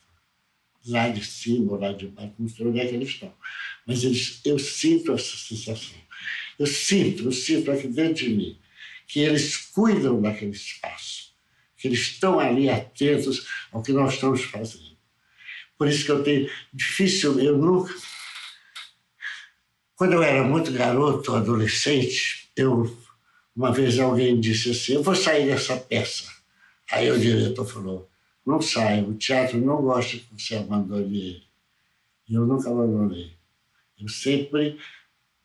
Lá 0.88 1.08
de 1.08 1.24
cima 1.24 1.78
lá 1.78 1.94
de 1.94 2.08
baixo, 2.08 2.34
não 2.38 2.50
sei 2.50 2.68
onde 2.68 2.82
é 2.82 2.86
que 2.86 2.96
eles 2.96 3.08
estão. 3.08 3.32
Mas 3.86 4.04
eles, 4.04 4.42
eu 4.44 4.60
sinto 4.60 5.14
essa 5.14 5.38
sensação. 5.38 5.98
Eu 6.60 6.68
sinto, 6.68 7.24
eu 7.24 7.32
sinto 7.32 7.72
aqui 7.72 7.88
dentro 7.88 8.26
de 8.26 8.30
mim 8.30 8.60
que 9.08 9.22
eles 9.22 9.58
cuidam 9.58 10.22
daquele 10.22 10.52
espaço, 10.52 11.32
que 11.78 11.88
eles 11.88 12.00
estão 12.00 12.40
ali 12.40 12.70
atentos 12.70 13.48
ao 13.72 13.82
que 13.82 13.94
nós 13.94 14.14
estamos 14.14 14.44
fazendo. 14.44 14.98
Por 15.78 15.88
isso 15.88 16.06
que 16.06 16.12
eu 16.12 16.24
tenho 16.24 16.50
difícil, 16.74 17.40
eu 17.40 17.58
nunca. 17.58 17.94
Quando 19.96 20.14
eu 20.14 20.24
era 20.24 20.44
muito 20.44 20.72
garoto, 20.72 21.36
adolescente, 21.36 22.52
eu 22.56 22.96
uma 23.58 23.72
vez 23.72 23.98
alguém 23.98 24.40
disse 24.40 24.70
assim: 24.70 24.94
Eu 24.94 25.04
vou 25.04 25.16
sair 25.16 25.48
dessa 25.48 25.76
peça. 25.76 26.32
Aí 26.92 27.10
o 27.10 27.20
diretor 27.20 27.66
falou: 27.66 28.08
Não 28.46 28.62
saia, 28.62 29.04
o 29.04 29.16
teatro 29.16 29.58
não 29.60 29.82
gosta 29.82 30.18
que 30.18 30.28
você 30.38 30.56
abandone 30.56 31.18
ele. 31.18 31.44
E 32.30 32.36
eu 32.36 32.46
nunca 32.46 32.70
abandonei. 32.70 33.32
Eu 34.00 34.08
sempre 34.08 34.78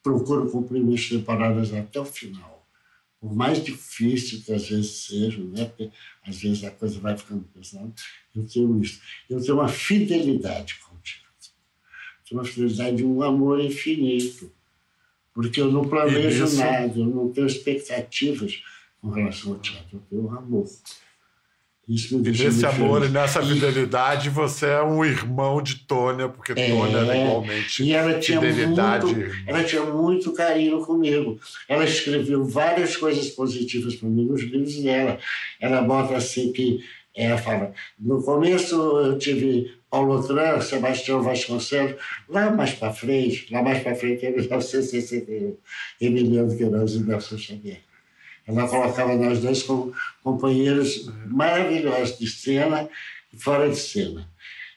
procuro 0.03 0.51
cumprir 0.51 0.83
minhas 0.83 1.09
temporadas 1.09 1.72
até 1.72 1.98
o 1.98 2.05
final. 2.05 2.62
Por 3.22 3.37
mais 3.37 3.62
difícil 3.62 4.42
que 4.42 4.52
às 4.52 4.68
vezes 4.68 4.90
seja, 5.06 5.38
né? 5.44 5.64
porque 5.66 5.90
às 6.26 6.37
vezes 6.42 6.64
a 6.64 6.72
coisa 6.72 6.98
vai 6.98 7.16
ficando 7.16 7.44
pesada, 7.54 7.92
eu 8.35 8.44
tenho 8.44 8.82
isso. 8.82 9.00
Eu 9.30 9.40
tenho 9.40 9.54
uma 9.54 9.68
fidelidade 9.68 10.74
com 10.80 10.96
o 10.96 10.98
teatro. 10.98 11.22
Eu 12.18 12.28
tenho 12.28 12.40
uma 12.40 12.44
fidelidade, 12.44 13.04
um 13.04 13.22
amor 13.22 13.61
infinito. 13.61 14.52
Porque 15.32 15.61
eu 15.61 15.70
não 15.70 15.88
planejo 15.88 16.42
nisso- 16.42 16.56
nada, 16.58 16.98
eu 16.98 17.06
não 17.06 17.32
tenho 17.32 17.46
expectativas 17.46 18.61
com 19.00 19.11
relação 19.11 19.52
ao 19.52 19.58
teatro, 19.61 19.88
eu 19.98 20.00
tenho 20.11 20.26
um 20.26 20.37
amor. 20.37 20.66
Me 21.88 21.97
E 21.97 22.31
nesse 22.31 22.64
amor 22.64 22.99
e 22.99 23.01
feliz. 23.01 23.12
nessa 23.12 23.42
fidelidade, 23.42 24.31
você 24.31 24.66
é 24.66 24.83
um 24.83 25.05
irmão 25.05 25.61
de 25.61 25.81
Tônia, 25.81 26.29
porque 26.29 26.53
É, 26.53 26.71
Tônia 26.71 26.99
era 26.99 27.16
igualmente 27.16 27.83
E 27.83 27.92
ela 27.92 28.18
tinha, 28.21 28.40
fidelidade. 28.40 29.07
muito, 29.07 29.35
ela 29.47 29.64
tinha 29.64 29.83
muito 29.85 30.33
carinho 30.33 30.81
comigo. 30.85 31.40
Ela 31.68 31.85
escreveu 31.85 32.45
várias 32.45 32.97
coisas 32.97 33.31
positivas 33.31 33.97
para 33.97 34.09
mim 34.09 34.27
nos 34.27 34.42
livros 34.42 34.77
dela. 34.81 35.18
Ela 35.61 35.83
bota 35.83 36.14
assim 36.16 36.53
que 36.53 36.79
ela 37.14 37.37
fala: 37.37 37.73
no 37.99 38.23
começo 38.23 38.75
eu 39.01 39.18
tive 39.18 39.73
Paulo 39.90 40.23
Tran, 40.27 40.61
Sebastião 40.61 41.21
Vasconcelos, 41.23 41.97
lá 42.29 42.51
mais 42.51 42.73
para 42.75 42.92
frente, 42.92 43.53
lá 43.53 43.61
mais 43.61 43.83
para 43.83 43.95
frente, 43.97 44.25
em 44.25 44.31
1961, 44.33 45.57
Emiliano 46.01 46.57
Queiroz 46.57 46.95
e 46.95 47.01
Nelson 47.03 47.37
Xavier. 47.37 47.81
Ela 48.46 48.68
colocava 48.68 49.14
nós 49.14 49.40
dois 49.40 49.62
como 49.62 49.94
companheiros 50.22 51.09
maravilhosos 51.26 52.18
de 52.18 52.26
cena 52.26 52.88
e 53.33 53.38
fora 53.38 53.68
de 53.68 53.76
cena. 53.76 54.28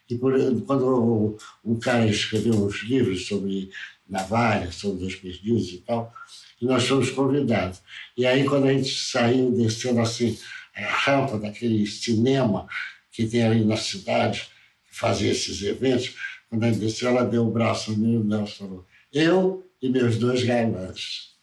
E 0.09 0.15
por, 0.15 0.33
quando 0.65 1.37
um 1.63 1.79
cara 1.79 2.05
escreveu 2.07 2.53
uns 2.53 2.83
livros 2.83 3.25
sobre 3.27 3.71
navalha, 4.07 4.71
sobre 4.71 5.05
os 5.05 5.15
perdidos 5.15 5.73
e 5.73 5.77
tal, 5.79 6.13
e 6.61 6.65
nós 6.65 6.87
fomos 6.87 7.09
convidados. 7.09 7.81
E 8.15 8.25
aí, 8.25 8.45
quando 8.45 8.67
a 8.67 8.73
gente 8.73 8.93
saiu 8.93 9.51
descendo 9.51 9.99
assim, 9.99 10.37
a 10.75 10.81
rampa 10.81 11.39
daquele 11.39 11.85
cinema 11.87 12.67
que 13.11 13.25
tem 13.25 13.43
ali 13.43 13.65
na 13.65 13.77
cidade, 13.77 14.47
que 14.87 14.95
fazia 14.95 15.31
esses 15.31 15.61
eventos, 15.63 16.13
quando 16.49 16.63
a 16.63 16.67
gente 16.67 16.79
desceu, 16.79 17.09
ela 17.09 17.23
deu 17.23 17.47
o 17.47 17.51
braço 17.51 17.91
a 17.91 17.95
mim 17.95 18.25
e 18.25 18.47
falou: 18.47 18.85
Eu 19.11 19.67
e 19.81 19.89
meus 19.89 20.17
dois 20.17 20.43
galãs. 20.43 21.34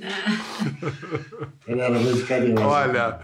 Ela 1.66 1.84
era 1.84 1.98
muito 1.98 2.26
carinhosa. 2.26 2.66
Olha, 2.66 3.20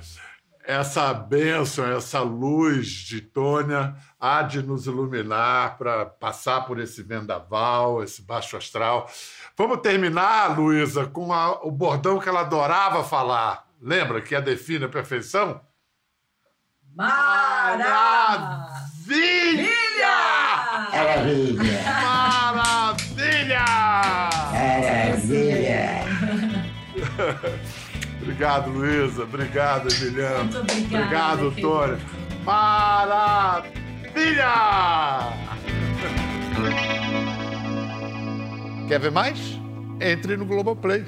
essa 0.65 1.15
bênção, 1.15 1.85
essa 1.87 2.21
luz 2.21 2.89
de 2.89 3.21
Tônia 3.21 3.95
há 4.21 4.43
de 4.43 4.63
nos 4.63 4.87
iluminar 4.87 5.79
para 5.79 6.07
passar 6.07 6.63
por 6.67 6.79
esse 6.81 7.03
vendaval, 7.03 8.03
esse 8.03 8.23
baixo 8.23 8.57
astral. 8.57 9.09
Vamos 9.57 9.79
terminar, 9.81 10.59
Luísa, 10.59 11.07
com 11.07 11.33
a- 11.33 11.63
o 11.65 11.71
bordão 11.71 12.19
que 12.19 12.29
ela 12.29 12.41
adorava 12.41 13.05
falar. 13.05 13.65
Lembra 13.81 14.21
que 14.21 14.35
a 14.35 14.41
define 14.41 14.85
a 14.87 14.89
perfeição? 14.89 15.61
Maravilha! 16.95 17.87
Maravilha! 19.07 20.17
Maravilha! 20.93 22.17
Obrigado, 28.23 28.71
Luísa. 28.71 29.23
Obrigado, 29.23 29.89
Emiliano. 29.93 30.45
Muito 30.45 30.59
obrigada, 30.59 31.05
Obrigado, 31.05 31.51
querido. 31.51 31.69
Tônia. 31.69 31.99
Maravilha! 32.45 33.73
Quer 38.89 39.01
ver 39.01 39.11
mais? 39.11 39.59
Entre 40.01 40.37
no 40.37 40.45
Globoplay. 40.47 41.05